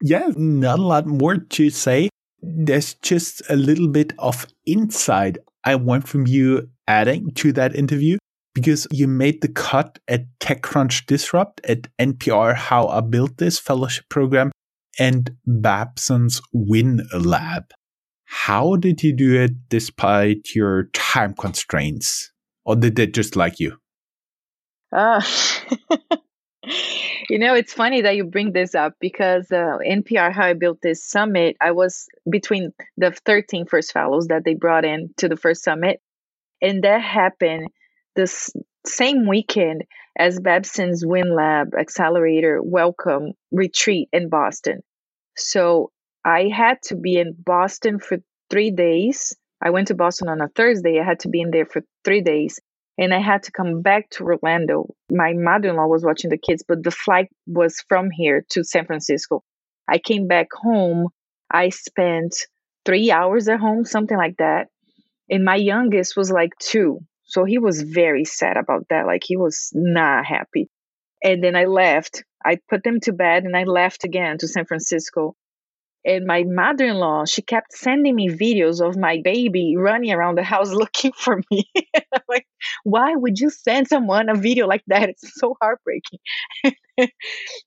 yeah 0.00 0.30
not 0.36 0.78
a 0.78 0.82
lot 0.82 1.06
more 1.06 1.36
to 1.36 1.70
say 1.70 2.08
there's 2.44 2.94
just 2.94 3.42
a 3.48 3.56
little 3.56 3.88
bit 3.88 4.12
of 4.18 4.46
insight 4.66 5.38
I 5.64 5.76
want 5.76 6.06
from 6.06 6.26
you 6.26 6.68
adding 6.86 7.30
to 7.36 7.52
that 7.52 7.74
interview 7.74 8.18
because 8.54 8.86
you 8.92 9.08
made 9.08 9.40
the 9.40 9.48
cut 9.48 9.98
at 10.06 10.26
TechCrunch 10.40 11.06
Disrupt 11.06 11.60
at 11.66 11.88
NPR 11.98 12.54
How 12.54 12.86
I 12.88 13.00
Built 13.00 13.38
This 13.38 13.58
fellowship 13.58 14.04
program 14.08 14.52
and 14.98 15.34
Babson's 15.46 16.40
Win 16.52 17.08
Lab. 17.12 17.64
How 18.26 18.76
did 18.76 19.02
you 19.02 19.16
do 19.16 19.40
it 19.40 19.68
despite 19.68 20.54
your 20.54 20.84
time 20.92 21.34
constraints? 21.34 22.30
Or 22.64 22.76
did 22.76 22.96
they 22.96 23.06
just 23.06 23.36
like 23.36 23.58
you? 23.58 23.76
Uh, 24.92 25.20
you 27.28 27.38
know, 27.38 27.54
it's 27.54 27.72
funny 27.72 28.02
that 28.02 28.16
you 28.16 28.24
bring 28.24 28.52
this 28.52 28.74
up 28.74 28.94
because 29.00 29.50
uh, 29.50 29.78
NPR, 29.86 30.32
how 30.32 30.46
I 30.46 30.54
built 30.54 30.78
this 30.82 31.04
summit, 31.04 31.56
I 31.60 31.72
was 31.72 32.06
between 32.28 32.72
the 32.96 33.12
13 33.24 33.66
first 33.66 33.92
fellows 33.92 34.28
that 34.28 34.44
they 34.44 34.54
brought 34.54 34.84
in 34.84 35.12
to 35.18 35.28
the 35.28 35.36
first 35.36 35.62
summit. 35.62 36.00
And 36.62 36.84
that 36.84 37.02
happened 37.02 37.68
this 38.16 38.50
same 38.86 39.26
weekend 39.26 39.82
as 40.18 40.40
Babson's 40.40 41.04
Win 41.04 41.34
Lab 41.34 41.74
Accelerator 41.74 42.60
Welcome 42.62 43.32
Retreat 43.50 44.08
in 44.12 44.28
Boston. 44.28 44.80
So 45.36 45.90
I 46.24 46.48
had 46.54 46.78
to 46.84 46.96
be 46.96 47.16
in 47.16 47.34
Boston 47.36 47.98
for 47.98 48.18
three 48.50 48.70
days. 48.70 49.34
I 49.60 49.70
went 49.70 49.88
to 49.88 49.94
Boston 49.94 50.28
on 50.28 50.40
a 50.40 50.48
Thursday. 50.48 51.00
I 51.00 51.04
had 51.04 51.20
to 51.20 51.28
be 51.28 51.40
in 51.40 51.50
there 51.50 51.66
for 51.66 51.82
three 52.04 52.20
days 52.20 52.60
and 52.96 53.12
I 53.12 53.20
had 53.20 53.42
to 53.44 53.52
come 53.52 53.82
back 53.82 54.10
to 54.10 54.24
Orlando. 54.24 54.94
My 55.10 55.32
mother 55.34 55.70
in 55.70 55.76
law 55.76 55.86
was 55.86 56.04
watching 56.04 56.30
the 56.30 56.38
kids, 56.38 56.64
but 56.66 56.82
the 56.82 56.90
flight 56.90 57.28
was 57.46 57.82
from 57.88 58.10
here 58.10 58.44
to 58.50 58.64
San 58.64 58.86
Francisco. 58.86 59.42
I 59.88 59.98
came 59.98 60.28
back 60.28 60.48
home. 60.52 61.08
I 61.50 61.70
spent 61.70 62.34
three 62.84 63.10
hours 63.10 63.48
at 63.48 63.60
home, 63.60 63.84
something 63.84 64.16
like 64.16 64.36
that. 64.38 64.68
And 65.28 65.44
my 65.44 65.56
youngest 65.56 66.16
was 66.16 66.30
like 66.30 66.52
two. 66.58 67.00
So 67.24 67.44
he 67.44 67.58
was 67.58 67.82
very 67.82 68.24
sad 68.24 68.56
about 68.56 68.86
that. 68.90 69.06
Like 69.06 69.22
he 69.24 69.36
was 69.36 69.70
not 69.74 70.24
happy. 70.26 70.68
And 71.22 71.42
then 71.42 71.56
I 71.56 71.64
left. 71.64 72.22
I 72.44 72.58
put 72.68 72.84
them 72.84 73.00
to 73.00 73.12
bed 73.12 73.44
and 73.44 73.56
I 73.56 73.64
left 73.64 74.04
again 74.04 74.38
to 74.38 74.48
San 74.48 74.66
Francisco. 74.66 75.34
And 76.06 76.26
my 76.26 76.44
mother 76.44 76.84
in 76.84 76.96
law, 76.96 77.24
she 77.24 77.40
kept 77.40 77.72
sending 77.72 78.14
me 78.14 78.28
videos 78.28 78.86
of 78.86 78.96
my 78.96 79.20
baby 79.24 79.74
running 79.76 80.12
around 80.12 80.36
the 80.36 80.42
house 80.42 80.70
looking 80.72 81.12
for 81.12 81.40
me. 81.50 81.70
like, 82.28 82.46
why 82.84 83.14
would 83.14 83.38
you 83.38 83.50
send 83.50 83.88
someone 83.88 84.28
a 84.28 84.34
video 84.34 84.66
like 84.66 84.84
that? 84.88 85.08
It's 85.08 85.38
so 85.38 85.56
heartbreaking. 85.60 86.18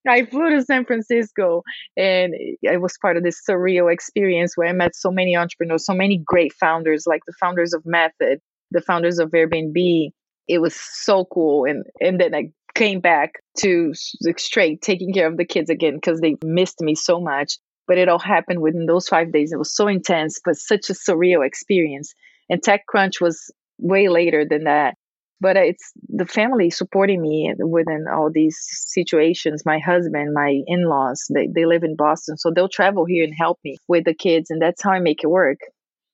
I 0.07 0.25
flew 0.25 0.51
to 0.51 0.61
San 0.63 0.85
Francisco 0.85 1.63
and 1.97 2.33
it 2.35 2.81
was 2.81 2.97
part 3.01 3.17
of 3.17 3.23
this 3.23 3.41
surreal 3.47 3.91
experience 3.91 4.53
where 4.55 4.69
I 4.69 4.73
met 4.73 4.95
so 4.95 5.11
many 5.11 5.35
entrepreneurs, 5.35 5.85
so 5.85 5.93
many 5.93 6.21
great 6.23 6.53
founders, 6.53 7.05
like 7.07 7.21
the 7.25 7.33
founders 7.39 7.73
of 7.73 7.83
Method, 7.85 8.39
the 8.71 8.81
founders 8.81 9.19
of 9.19 9.31
Airbnb. 9.31 10.11
It 10.47 10.59
was 10.59 10.75
so 10.75 11.25
cool. 11.25 11.65
And, 11.65 11.83
and 11.99 12.21
then 12.21 12.33
I 12.33 12.51
came 12.73 12.99
back 12.99 13.33
to 13.59 13.91
straight 14.37 14.81
taking 14.81 15.11
care 15.11 15.27
of 15.27 15.35
the 15.35 15.45
kids 15.45 15.69
again 15.69 15.95
because 15.95 16.21
they 16.21 16.35
missed 16.43 16.79
me 16.79 16.93
so 16.93 17.19
much 17.19 17.57
but 17.87 17.97
it 17.97 18.09
all 18.09 18.19
happened 18.19 18.61
within 18.61 18.85
those 18.85 19.07
five 19.07 19.31
days. 19.31 19.51
It 19.51 19.57
was 19.57 19.73
so 19.73 19.87
intense, 19.87 20.39
but 20.43 20.55
such 20.55 20.89
a 20.89 20.93
surreal 20.93 21.45
experience. 21.45 22.13
And 22.49 22.61
TechCrunch 22.61 23.21
was 23.21 23.51
way 23.79 24.09
later 24.09 24.45
than 24.47 24.65
that. 24.65 24.95
But 25.39 25.55
it's 25.55 25.91
the 26.09 26.25
family 26.25 26.71
supporting 26.71 27.21
me 27.21 27.53
within 27.59 28.05
all 28.11 28.31
these 28.33 28.57
situations. 28.87 29.63
My 29.65 29.77
husband, 29.77 30.33
my 30.33 30.61
in 30.65 30.89
laws, 30.89 31.25
they, 31.33 31.47
they 31.53 31.65
live 31.65 31.83
in 31.83 31.95
Boston. 31.95 32.37
So 32.37 32.51
they'll 32.51 32.69
travel 32.69 33.05
here 33.05 33.23
and 33.23 33.33
help 33.37 33.59
me 33.63 33.77
with 33.87 34.05
the 34.05 34.15
kids. 34.15 34.49
And 34.49 34.59
that's 34.59 34.81
how 34.81 34.91
I 34.91 34.99
make 34.99 35.23
it 35.23 35.27
work. 35.27 35.59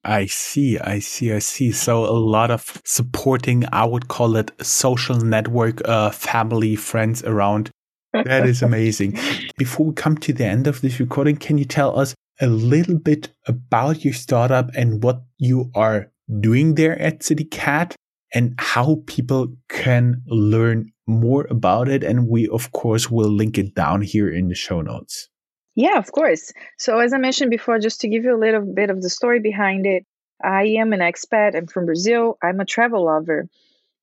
I 0.03 0.25
see, 0.25 0.77
I 0.77 0.99
see, 0.99 1.31
I 1.31 1.39
see. 1.39 1.71
So 1.71 2.03
a 2.03 2.11
lot 2.11 2.51
of 2.51 2.81
supporting, 2.83 3.63
I 3.71 3.85
would 3.85 4.09
call 4.09 4.35
it 4.35 4.51
social 4.61 5.15
network, 5.15 5.87
uh, 5.87 6.09
family, 6.09 6.75
friends 6.75 7.23
around 7.23 7.71
that 8.13 8.45
is 8.45 8.61
amazing. 8.61 9.17
Before 9.57 9.87
we 9.87 9.93
come 9.93 10.17
to 10.19 10.33
the 10.33 10.45
end 10.45 10.67
of 10.67 10.81
this 10.81 10.99
recording, 10.99 11.37
can 11.37 11.57
you 11.57 11.65
tell 11.65 11.99
us 11.99 12.15
a 12.41 12.47
little 12.47 12.97
bit 12.97 13.29
about 13.47 14.03
your 14.03 14.13
startup 14.13 14.69
and 14.75 15.03
what 15.03 15.23
you 15.37 15.71
are 15.75 16.11
doing 16.39 16.75
there 16.75 16.99
at 16.99 17.19
CityCat 17.19 17.95
and 18.33 18.55
how 18.57 19.03
people 19.05 19.53
can 19.69 20.21
learn 20.27 20.91
more 21.07 21.45
about 21.49 21.87
it. 21.87 22.03
And 22.03 22.27
we, 22.27 22.47
of 22.49 22.71
course, 22.71 23.09
will 23.11 23.29
link 23.29 23.57
it 23.57 23.75
down 23.75 24.01
here 24.01 24.29
in 24.29 24.47
the 24.47 24.55
show 24.55 24.81
notes. 24.81 25.29
Yeah, 25.75 25.97
of 25.97 26.11
course. 26.11 26.51
So, 26.77 26.99
as 26.99 27.13
I 27.13 27.17
mentioned 27.17 27.51
before, 27.51 27.79
just 27.79 28.01
to 28.01 28.07
give 28.07 28.23
you 28.23 28.35
a 28.35 28.39
little 28.39 28.61
bit 28.61 28.89
of 28.89 29.01
the 29.01 29.09
story 29.09 29.39
behind 29.39 29.85
it, 29.85 30.05
I 30.43 30.65
am 30.79 30.93
an 30.93 30.99
expat. 30.99 31.55
I'm 31.55 31.67
from 31.67 31.85
Brazil. 31.85 32.37
I'm 32.43 32.59
a 32.59 32.65
travel 32.65 33.05
lover. 33.05 33.47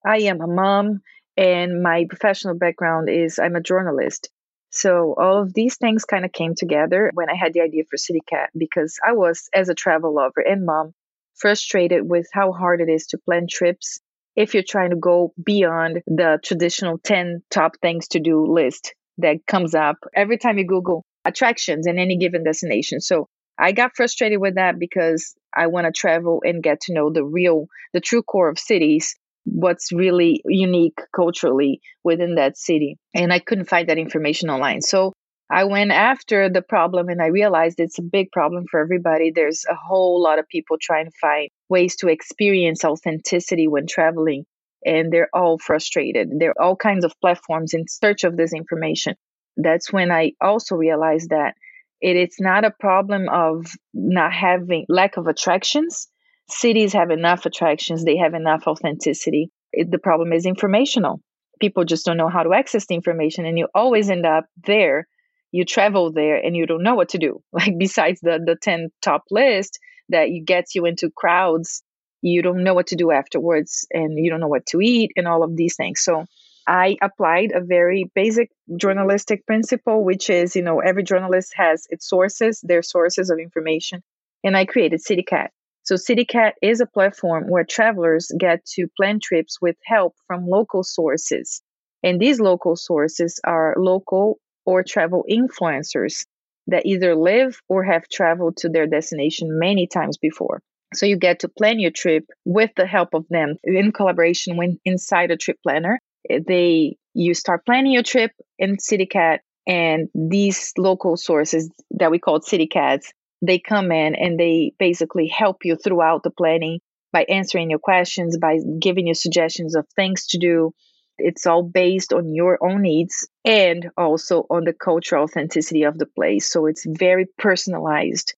I 0.05 0.18
am 0.18 0.40
a 0.40 0.46
mom, 0.46 1.03
and 1.40 1.83
my 1.83 2.05
professional 2.07 2.55
background 2.55 3.09
is 3.09 3.38
I'm 3.38 3.57
a 3.57 3.62
journalist. 3.62 4.29
So, 4.68 5.14
all 5.18 5.42
of 5.42 5.55
these 5.55 5.79
things 5.79 6.05
kind 6.05 6.24
of 6.24 6.33
came 6.33 6.55
together 6.55 7.11
when 7.14 7.31
I 7.31 7.35
had 7.35 7.55
the 7.55 7.62
idea 7.62 7.85
for 7.90 7.96
CityCat 7.96 8.48
because 8.57 8.98
I 9.05 9.12
was, 9.12 9.48
as 9.53 9.68
a 9.70 9.74
travel 9.74 10.14
lover 10.14 10.40
and 10.46 10.66
mom, 10.66 10.92
frustrated 11.35 12.09
with 12.09 12.29
how 12.33 12.53
hard 12.53 12.83
it 12.83 12.90
is 12.90 13.07
to 13.09 13.18
plan 13.18 13.46
trips 13.50 14.00
if 14.37 14.53
you're 14.53 14.62
trying 14.62 14.90
to 14.90 14.96
go 14.96 15.33
beyond 15.42 16.03
the 16.07 16.38
traditional 16.44 16.98
10 16.98 17.42
top 17.50 17.72
things 17.81 18.09
to 18.09 18.20
do 18.20 18.46
list 18.46 18.94
that 19.18 19.46
comes 19.46 19.74
up 19.74 19.96
every 20.14 20.37
time 20.37 20.59
you 20.59 20.66
Google 20.66 21.05
attractions 21.24 21.87
in 21.87 21.98
any 21.98 22.18
given 22.18 22.44
destination. 22.44 23.00
So 23.00 23.29
I 23.59 23.72
got 23.72 23.96
frustrated 23.96 24.40
with 24.40 24.57
that 24.57 24.79
because 24.79 25.35
I 25.57 25.66
want 25.68 25.87
to 25.87 25.92
travel 25.92 26.42
and 26.44 26.62
get 26.62 26.83
to 26.83 26.94
know 26.94 27.11
the 27.11 27.24
real, 27.24 27.66
the 27.92 28.00
true 28.00 28.22
core 28.22 28.48
of 28.50 28.59
cities, 28.59 29.16
what's 29.52 29.92
really 29.92 30.42
unique 30.44 30.98
culturally 31.14 31.80
within 32.04 32.36
that 32.36 32.56
city. 32.56 32.96
And 33.14 33.32
I 33.32 33.38
couldn't 33.38 33.68
find 33.68 33.88
that 33.88 33.98
information 33.98 34.50
online. 34.50 34.80
So 34.80 35.12
I 35.50 35.64
went 35.64 35.90
after 35.90 36.48
the 36.48 36.62
problem 36.62 37.08
and 37.08 37.20
I 37.20 37.26
realized 37.26 37.80
it's 37.80 37.98
a 37.98 38.02
big 38.02 38.30
problem 38.30 38.66
for 38.70 38.80
everybody. 38.80 39.32
There's 39.34 39.64
a 39.68 39.74
whole 39.74 40.22
lot 40.22 40.38
of 40.38 40.48
people 40.48 40.76
trying 40.80 41.06
to 41.06 41.12
find 41.20 41.48
ways 41.68 41.96
to 41.96 42.08
experience 42.08 42.84
authenticity 42.84 43.66
when 43.66 43.86
traveling, 43.88 44.44
and 44.84 45.12
they're 45.12 45.28
all 45.34 45.58
frustrated. 45.58 46.28
There 46.38 46.50
are 46.50 46.62
all 46.62 46.76
kinds 46.76 47.04
of 47.04 47.12
platforms 47.20 47.74
in 47.74 47.86
search 47.88 48.22
of 48.22 48.36
this 48.36 48.52
information. 48.54 49.16
That's 49.56 49.92
when 49.92 50.12
I 50.12 50.32
also 50.40 50.76
realized 50.76 51.30
that 51.30 51.54
it, 52.00 52.16
it's 52.16 52.40
not 52.40 52.64
a 52.64 52.70
problem 52.70 53.28
of 53.28 53.66
not 53.92 54.32
having 54.32 54.86
lack 54.88 55.16
of 55.16 55.26
attractions. 55.26 56.08
Cities 56.52 56.92
have 56.92 57.10
enough 57.10 57.46
attractions, 57.46 58.04
they 58.04 58.16
have 58.16 58.34
enough 58.34 58.66
authenticity. 58.66 59.50
It, 59.72 59.90
the 59.90 59.98
problem 59.98 60.32
is 60.32 60.46
informational. 60.46 61.20
People 61.60 61.84
just 61.84 62.06
don't 62.06 62.16
know 62.16 62.28
how 62.28 62.42
to 62.42 62.54
access 62.54 62.86
the 62.86 62.94
information, 62.94 63.44
and 63.46 63.58
you 63.58 63.68
always 63.74 64.10
end 64.10 64.26
up 64.26 64.46
there 64.66 65.06
you 65.52 65.64
travel 65.64 66.12
there 66.12 66.36
and 66.36 66.56
you 66.56 66.66
don't 66.66 66.82
know 66.82 66.94
what 66.94 67.10
to 67.10 67.18
do 67.18 67.42
like 67.52 67.74
besides 67.78 68.20
the 68.20 68.40
the 68.44 68.56
10 68.56 68.88
top 69.02 69.24
list 69.30 69.78
that 70.08 70.28
gets 70.44 70.74
you 70.74 70.86
into 70.86 71.10
crowds 71.10 71.82
you 72.22 72.42
don't 72.42 72.62
know 72.62 72.74
what 72.74 72.88
to 72.88 72.96
do 72.96 73.10
afterwards 73.10 73.86
and 73.92 74.18
you 74.18 74.30
don't 74.30 74.40
know 74.40 74.48
what 74.48 74.66
to 74.66 74.80
eat 74.80 75.12
and 75.16 75.26
all 75.26 75.42
of 75.42 75.56
these 75.56 75.76
things 75.76 76.00
so 76.00 76.24
i 76.66 76.96
applied 77.02 77.52
a 77.52 77.60
very 77.60 78.10
basic 78.14 78.50
journalistic 78.76 79.46
principle 79.46 80.04
which 80.04 80.28
is 80.30 80.56
you 80.56 80.62
know 80.62 80.80
every 80.80 81.02
journalist 81.02 81.52
has 81.56 81.86
its 81.90 82.08
sources 82.08 82.60
their 82.62 82.82
sources 82.82 83.30
of 83.30 83.38
information 83.38 84.02
and 84.44 84.56
i 84.56 84.64
created 84.64 85.00
citycat 85.00 85.48
so 85.82 85.94
citycat 85.94 86.52
is 86.62 86.80
a 86.80 86.86
platform 86.86 87.44
where 87.48 87.64
travelers 87.64 88.30
get 88.38 88.64
to 88.64 88.88
plan 88.96 89.18
trips 89.20 89.58
with 89.60 89.76
help 89.84 90.14
from 90.26 90.46
local 90.46 90.82
sources 90.82 91.62
and 92.02 92.20
these 92.20 92.40
local 92.40 92.76
sources 92.76 93.40
are 93.44 93.74
local 93.76 94.38
or 94.64 94.82
travel 94.82 95.24
influencers 95.30 96.26
that 96.66 96.86
either 96.86 97.14
live 97.14 97.60
or 97.68 97.84
have 97.84 98.08
traveled 98.08 98.56
to 98.58 98.68
their 98.68 98.86
destination 98.86 99.58
many 99.58 99.86
times 99.86 100.18
before. 100.18 100.62
So 100.94 101.06
you 101.06 101.16
get 101.16 101.40
to 101.40 101.48
plan 101.48 101.78
your 101.78 101.90
trip 101.90 102.24
with 102.44 102.70
the 102.76 102.86
help 102.86 103.14
of 103.14 103.26
them 103.28 103.56
in 103.64 103.92
collaboration 103.92 104.56
with 104.56 104.76
inside 104.84 105.30
a 105.30 105.36
trip 105.36 105.58
planner. 105.62 106.00
Eh, 106.28 106.40
they 106.46 106.96
you 107.14 107.34
start 107.34 107.66
planning 107.66 107.92
your 107.92 108.02
trip 108.02 108.32
in 108.58 108.76
CityCat 108.76 109.38
and 109.66 110.08
these 110.14 110.72
local 110.78 111.16
sources 111.16 111.70
that 111.92 112.10
we 112.10 112.18
call 112.18 112.40
CityCats, 112.40 113.06
they 113.42 113.59
come 113.59 113.90
in 113.92 114.14
and 114.14 114.38
they 114.38 114.72
basically 114.79 115.29
help 115.29 115.64
you 115.64 115.76
throughout 115.76 116.22
the 116.22 116.31
planning 116.31 116.81
by 117.12 117.24
answering 117.29 117.70
your 117.70 117.79
questions, 117.79 118.38
by 118.38 118.59
giving 118.79 119.07
you 119.07 119.14
suggestions 119.14 119.74
of 119.74 119.87
things 119.96 120.26
to 120.29 120.38
do, 120.38 120.72
it's 121.18 121.46
all 121.46 121.62
based 121.62 122.12
on 122.12 122.35
your 122.35 122.59
own 122.62 122.83
needs 122.83 123.29
and 123.44 123.90
also 123.96 124.46
on 124.48 124.64
the 124.64 124.72
cultural 124.72 125.24
authenticity 125.24 125.83
of 125.83 125.98
the 125.98 126.07
place. 126.07 126.50
So 126.50 126.66
it's 126.66 126.87
very 126.87 127.26
personalized. 127.38 128.35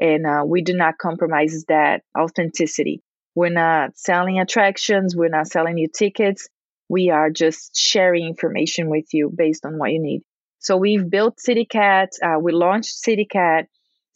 And 0.00 0.26
uh, 0.26 0.42
we 0.46 0.62
do 0.62 0.72
not 0.72 0.98
compromise 0.98 1.64
that 1.68 2.02
authenticity. 2.18 3.02
We're 3.34 3.50
not 3.50 3.96
selling 3.96 4.38
attractions, 4.40 5.16
we're 5.16 5.28
not 5.28 5.48
selling 5.48 5.78
you 5.78 5.88
tickets. 5.88 6.48
We 6.88 7.10
are 7.10 7.30
just 7.30 7.76
sharing 7.76 8.26
information 8.26 8.90
with 8.90 9.06
you 9.12 9.32
based 9.34 9.64
on 9.64 9.78
what 9.78 9.92
you 9.92 10.00
need. 10.00 10.22
So 10.58 10.76
we've 10.76 11.08
built 11.08 11.38
CityCat, 11.38 12.08
uh, 12.22 12.38
we 12.38 12.52
launched 12.52 13.02
CityCat. 13.06 13.64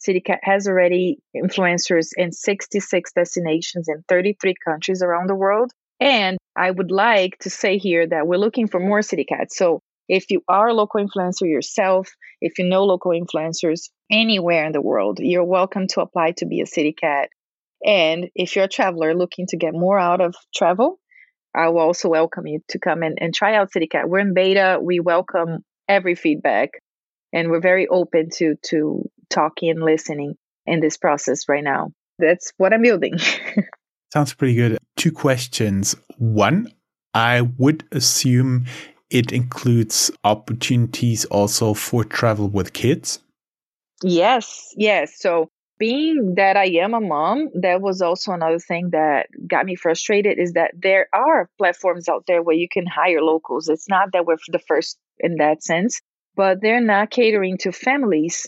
CityCat 0.07 0.39
has 0.43 0.67
already 0.67 1.19
influencers 1.35 2.09
in 2.15 2.31
66 2.31 3.11
destinations 3.13 3.87
in 3.89 4.03
33 4.07 4.55
countries 4.65 5.01
around 5.01 5.27
the 5.27 5.35
world. 5.35 5.71
And 5.99 6.37
I 6.55 6.69
would 6.71 6.91
like 6.91 7.37
to 7.39 7.49
say 7.49 7.77
here 7.77 8.07
that 8.07 8.27
we're 8.27 8.37
looking 8.37 8.67
for 8.67 8.79
more 8.79 9.01
city 9.01 9.25
cats. 9.25 9.57
So 9.57 9.81
if 10.07 10.31
you 10.31 10.41
are 10.47 10.69
a 10.69 10.73
local 10.73 11.05
influencer 11.05 11.49
yourself, 11.49 12.09
if 12.39 12.59
you 12.59 12.65
know 12.65 12.85
local 12.85 13.11
influencers 13.11 13.89
anywhere 14.11 14.65
in 14.65 14.71
the 14.71 14.81
world, 14.81 15.19
you're 15.19 15.43
welcome 15.43 15.87
to 15.87 16.01
apply 16.01 16.31
to 16.37 16.45
be 16.45 16.61
a 16.61 16.65
city 16.65 16.93
cat. 16.93 17.29
And 17.85 18.29
if 18.35 18.55
you're 18.55 18.65
a 18.65 18.69
traveler 18.69 19.13
looking 19.13 19.47
to 19.47 19.57
get 19.57 19.73
more 19.73 19.99
out 19.99 20.21
of 20.21 20.35
travel, 20.55 20.99
I 21.53 21.69
will 21.69 21.81
also 21.81 22.09
welcome 22.09 22.47
you 22.47 22.61
to 22.69 22.79
come 22.79 23.03
in 23.03 23.15
and 23.19 23.33
try 23.33 23.55
out 23.55 23.71
CityCat. 23.71 24.07
We're 24.07 24.19
in 24.19 24.33
beta. 24.33 24.79
We 24.81 24.99
welcome 24.99 25.63
every 25.87 26.15
feedback, 26.15 26.69
and 27.33 27.49
we're 27.49 27.61
very 27.61 27.87
open 27.87 28.29
to 28.35 28.55
to 28.65 29.09
talking 29.29 29.69
and 29.69 29.83
listening 29.83 30.35
in 30.65 30.79
this 30.79 30.97
process 30.97 31.47
right 31.47 31.63
now. 31.63 31.91
That's 32.19 32.51
what 32.57 32.73
I'm 32.73 32.81
building. 32.81 33.17
Sounds 34.13 34.33
pretty 34.33 34.55
good. 34.55 34.77
Two 34.95 35.11
questions. 35.11 35.95
One, 36.17 36.71
I 37.13 37.41
would 37.41 37.83
assume 37.91 38.65
it 39.09 39.31
includes 39.31 40.11
opportunities 40.23 41.25
also 41.25 41.73
for 41.73 42.03
travel 42.03 42.49
with 42.49 42.73
kids. 42.73 43.19
Yes, 44.03 44.73
yes. 44.75 45.19
So, 45.19 45.49
being 45.79 46.35
that 46.37 46.57
I 46.57 46.65
am 46.81 46.95
a 46.95 47.01
mom, 47.01 47.49
that 47.61 47.81
was 47.81 48.01
also 48.01 48.31
another 48.31 48.57
thing 48.57 48.89
that 48.91 49.27
got 49.47 49.65
me 49.65 49.75
frustrated 49.75 50.39
is 50.39 50.53
that 50.53 50.71
there 50.75 51.07
are 51.13 51.49
platforms 51.59 52.09
out 52.09 52.23
there 52.25 52.41
where 52.41 52.55
you 52.55 52.67
can 52.67 52.87
hire 52.87 53.21
locals. 53.21 53.69
It's 53.69 53.87
not 53.87 54.11
that 54.13 54.25
we're 54.25 54.37
the 54.47 54.59
first 54.59 54.97
in 55.19 55.35
that 55.35 55.63
sense, 55.63 56.01
but 56.35 56.61
they're 56.61 56.81
not 56.81 57.11
catering 57.11 57.57
to 57.59 57.71
families 57.71 58.47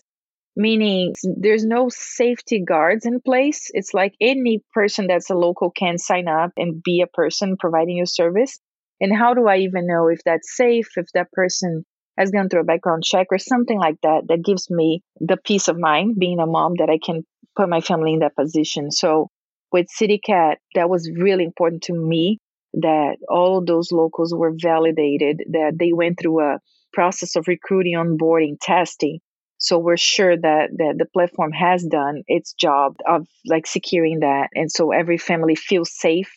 meaning 0.59 1.13
there's 1.37 1.63
no 1.63 1.87
safety 1.87 2.61
guards 2.61 3.05
in 3.05 3.21
place. 3.21 3.71
It's 3.73 3.93
like 3.93 4.13
any 4.19 4.61
person 4.73 5.07
that's 5.07 5.29
a 5.29 5.35
local 5.35 5.71
can 5.71 5.97
sign 5.97 6.27
up 6.27 6.51
and 6.57 6.83
be 6.83 7.01
a 7.01 7.07
person 7.07 7.55
providing 7.57 7.95
you 7.95 8.05
service. 8.05 8.59
And 8.99 9.15
how 9.15 9.33
do 9.33 9.47
I 9.47 9.59
even 9.59 9.87
know 9.87 10.09
if 10.09 10.19
that's 10.25 10.57
safe, 10.57 10.89
if 10.97 11.05
that 11.13 11.31
person 11.31 11.85
has 12.17 12.31
gone 12.31 12.49
through 12.49 12.59
a 12.59 12.65
background 12.65 13.03
check 13.05 13.27
or 13.31 13.37
something 13.37 13.79
like 13.79 13.95
that, 14.03 14.23
that 14.27 14.43
gives 14.43 14.69
me 14.69 15.01
the 15.21 15.37
peace 15.37 15.69
of 15.69 15.79
mind 15.79 16.17
being 16.19 16.39
a 16.39 16.45
mom 16.45 16.73
that 16.79 16.89
I 16.89 16.99
can 17.01 17.23
put 17.55 17.69
my 17.69 17.79
family 17.79 18.11
in 18.11 18.19
that 18.19 18.35
position. 18.35 18.91
So 18.91 19.29
with 19.71 19.87
CityCat, 19.97 20.55
that 20.75 20.89
was 20.89 21.09
really 21.09 21.45
important 21.45 21.83
to 21.83 21.93
me 21.93 22.39
that 22.73 23.15
all 23.29 23.59
of 23.59 23.65
those 23.65 23.93
locals 23.93 24.33
were 24.35 24.53
validated, 24.61 25.41
that 25.51 25.77
they 25.79 25.93
went 25.93 26.19
through 26.19 26.41
a 26.41 26.59
process 26.91 27.37
of 27.37 27.47
recruiting, 27.47 27.93
onboarding, 27.93 28.57
testing, 28.59 29.19
so 29.59 29.77
we're 29.77 29.97
sure 29.97 30.37
that, 30.37 30.69
that 30.77 30.95
the 30.97 31.05
platform 31.05 31.51
has 31.51 31.83
done 31.83 32.23
its 32.27 32.53
job 32.53 32.95
of 33.05 33.27
like 33.45 33.67
securing 33.67 34.21
that. 34.21 34.47
And 34.55 34.71
so 34.71 34.91
every 34.91 35.17
family 35.17 35.55
feels 35.55 35.91
safe. 35.93 36.31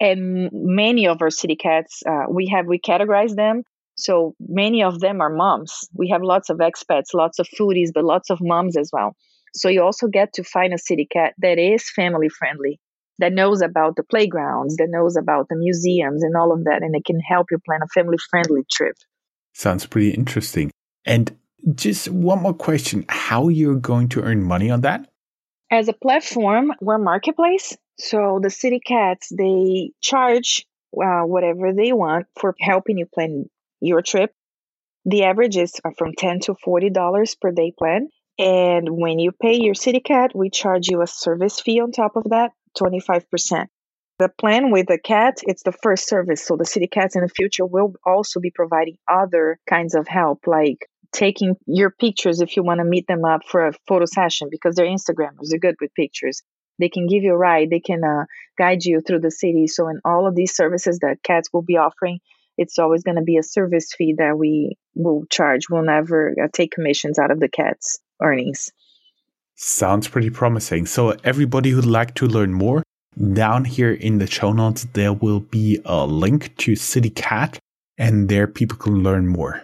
And 0.00 0.48
many 0.52 1.06
of 1.06 1.20
our 1.20 1.30
city 1.30 1.56
cats, 1.56 2.02
uh, 2.08 2.24
we 2.28 2.48
have, 2.48 2.66
we 2.66 2.80
categorize 2.80 3.36
them. 3.36 3.62
So 3.96 4.34
many 4.40 4.82
of 4.82 4.98
them 5.00 5.20
are 5.20 5.30
moms. 5.30 5.88
We 5.92 6.08
have 6.08 6.22
lots 6.22 6.48
of 6.48 6.58
expats, 6.58 7.14
lots 7.14 7.38
of 7.38 7.46
foodies, 7.48 7.90
but 7.94 8.04
lots 8.04 8.30
of 8.30 8.38
moms 8.40 8.76
as 8.76 8.90
well. 8.92 9.14
So 9.54 9.68
you 9.68 9.82
also 9.82 10.08
get 10.08 10.32
to 10.32 10.42
find 10.42 10.72
a 10.72 10.78
city 10.78 11.06
cat 11.10 11.34
that 11.38 11.58
is 11.58 11.88
family 11.90 12.28
friendly, 12.28 12.80
that 13.18 13.34
knows 13.34 13.60
about 13.60 13.94
the 13.96 14.02
playgrounds, 14.02 14.76
that 14.78 14.88
knows 14.88 15.16
about 15.16 15.48
the 15.48 15.56
museums 15.56 16.24
and 16.24 16.34
all 16.34 16.50
of 16.50 16.64
that, 16.64 16.82
and 16.82 16.96
it 16.96 17.04
can 17.04 17.20
help 17.20 17.48
you 17.50 17.58
plan 17.64 17.80
a 17.84 17.88
family 17.88 18.16
friendly 18.30 18.62
trip. 18.72 18.96
Sounds 19.52 19.86
pretty 19.86 20.10
interesting. 20.10 20.72
And 21.04 21.36
just 21.74 22.08
one 22.08 22.42
more 22.42 22.54
question. 22.54 23.04
How 23.08 23.48
you're 23.48 23.76
going 23.76 24.08
to 24.10 24.22
earn 24.22 24.42
money 24.42 24.70
on 24.70 24.82
that? 24.82 25.08
As 25.70 25.88
a 25.88 25.92
platform, 25.92 26.72
we're 26.80 26.98
marketplace. 26.98 27.76
So 27.98 28.40
the 28.42 28.50
city 28.50 28.80
cats, 28.80 29.32
they 29.36 29.92
charge 30.00 30.66
uh, 30.96 31.22
whatever 31.22 31.72
they 31.72 31.92
want 31.92 32.26
for 32.38 32.54
helping 32.60 32.98
you 32.98 33.06
plan 33.06 33.46
your 33.80 34.02
trip. 34.02 34.32
The 35.04 35.24
averages 35.24 35.80
are 35.84 35.92
from 35.96 36.12
10 36.16 36.40
to 36.40 36.54
$40 36.54 37.40
per 37.40 37.50
day 37.52 37.72
plan. 37.76 38.08
And 38.38 38.88
when 38.90 39.18
you 39.18 39.32
pay 39.32 39.60
your 39.60 39.74
city 39.74 40.00
cat, 40.00 40.32
we 40.34 40.50
charge 40.50 40.88
you 40.88 41.02
a 41.02 41.06
service 41.06 41.60
fee 41.60 41.80
on 41.80 41.92
top 41.92 42.16
of 42.16 42.24
that, 42.30 42.52
25%. 42.76 43.66
The 44.18 44.28
plan 44.28 44.70
with 44.70 44.86
the 44.86 44.98
cat, 44.98 45.38
it's 45.42 45.62
the 45.62 45.72
first 45.72 46.08
service. 46.08 46.44
So 46.44 46.56
the 46.56 46.64
city 46.64 46.86
cats 46.86 47.16
in 47.16 47.22
the 47.22 47.28
future 47.28 47.66
will 47.66 47.94
also 48.04 48.40
be 48.40 48.50
providing 48.50 48.96
other 49.08 49.58
kinds 49.68 49.94
of 49.94 50.08
help, 50.08 50.46
like 50.46 50.88
taking 51.14 51.56
your 51.66 51.90
pictures 51.90 52.40
if 52.40 52.56
you 52.56 52.62
want 52.62 52.78
to 52.78 52.84
meet 52.84 53.06
them 53.06 53.24
up 53.24 53.42
for 53.46 53.68
a 53.68 53.72
photo 53.86 54.04
session 54.04 54.48
because 54.50 54.74
they're 54.74 54.86
Instagrammers, 54.86 55.48
they're 55.48 55.58
good 55.58 55.76
with 55.80 55.94
pictures. 55.94 56.42
They 56.80 56.88
can 56.88 57.06
give 57.06 57.22
you 57.22 57.32
a 57.32 57.38
ride, 57.38 57.70
they 57.70 57.80
can 57.80 58.02
uh, 58.02 58.24
guide 58.58 58.84
you 58.84 59.00
through 59.00 59.20
the 59.20 59.30
city. 59.30 59.68
So, 59.68 59.88
in 59.88 60.00
all 60.04 60.26
of 60.26 60.34
these 60.34 60.54
services 60.54 60.98
that 60.98 61.22
cats 61.22 61.48
will 61.52 61.62
be 61.62 61.76
offering, 61.76 62.18
it's 62.58 62.78
always 62.80 63.04
going 63.04 63.16
to 63.16 63.22
be 63.22 63.36
a 63.36 63.44
service 63.44 63.92
fee 63.96 64.16
that 64.18 64.36
we 64.36 64.76
will 64.94 65.24
charge. 65.30 65.70
We'll 65.70 65.84
never 65.84 66.34
uh, 66.42 66.48
take 66.52 66.72
commissions 66.72 67.18
out 67.18 67.30
of 67.30 67.38
the 67.38 67.48
cat's 67.48 68.00
earnings. 68.20 68.72
Sounds 69.54 70.08
pretty 70.08 70.30
promising. 70.30 70.86
So, 70.86 71.16
everybody 71.22 71.70
who'd 71.70 71.86
like 71.86 72.14
to 72.16 72.26
learn 72.26 72.52
more, 72.52 72.82
down 73.32 73.64
here 73.64 73.92
in 73.92 74.18
the 74.18 74.26
show 74.26 74.52
notes, 74.52 74.84
there 74.94 75.12
will 75.12 75.40
be 75.40 75.80
a 75.84 76.04
link 76.04 76.56
to 76.56 76.74
City 76.74 77.10
Cat, 77.10 77.60
and 77.96 78.28
there 78.28 78.48
people 78.48 78.76
can 78.76 79.04
learn 79.04 79.28
more. 79.28 79.62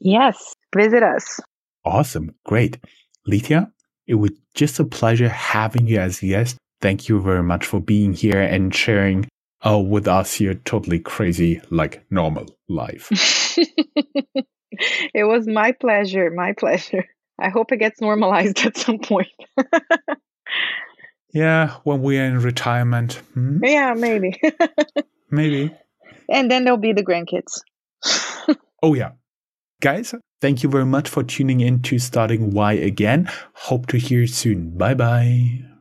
Yes, 0.00 0.54
visit 0.74 1.02
us. 1.02 1.40
Awesome. 1.84 2.34
Great. 2.44 2.78
Lethia, 3.28 3.70
it 4.06 4.14
was 4.14 4.30
just 4.54 4.78
a 4.78 4.84
pleasure 4.84 5.28
having 5.28 5.86
you 5.86 5.98
as 5.98 6.22
a 6.22 6.26
guest. 6.26 6.56
Thank 6.80 7.08
you 7.08 7.20
very 7.20 7.42
much 7.42 7.66
for 7.66 7.80
being 7.80 8.12
here 8.12 8.40
and 8.40 8.74
sharing 8.74 9.26
uh, 9.64 9.78
with 9.78 10.06
us 10.06 10.40
your 10.40 10.54
totally 10.54 10.98
crazy, 10.98 11.60
like 11.70 12.04
normal 12.10 12.46
life. 12.68 13.08
it 15.14 15.24
was 15.24 15.46
my 15.46 15.72
pleasure. 15.72 16.30
My 16.30 16.52
pleasure. 16.52 17.04
I 17.38 17.48
hope 17.48 17.72
it 17.72 17.78
gets 17.78 18.00
normalized 18.00 18.58
at 18.66 18.76
some 18.76 18.98
point. 18.98 19.28
yeah, 21.32 21.74
when 21.84 22.02
we 22.02 22.18
are 22.18 22.24
in 22.24 22.40
retirement. 22.40 23.14
Hmm? 23.34 23.64
Yeah, 23.64 23.94
maybe. 23.94 24.40
maybe. 25.30 25.74
And 26.28 26.50
then 26.50 26.64
there'll 26.64 26.78
be 26.78 26.92
the 26.92 27.04
grandkids. 27.04 27.60
oh, 28.82 28.94
yeah. 28.94 29.12
Guys, 29.80 30.14
thank 30.40 30.62
you 30.62 30.68
very 30.68 30.86
much 30.86 31.08
for 31.08 31.22
tuning 31.22 31.60
in 31.60 31.80
to 31.82 31.98
Starting 31.98 32.50
Why 32.50 32.72
again. 32.72 33.28
Hope 33.54 33.86
to 33.88 33.98
hear 33.98 34.20
you 34.20 34.26
soon. 34.26 34.76
Bye 34.76 34.94
bye. 34.94 35.75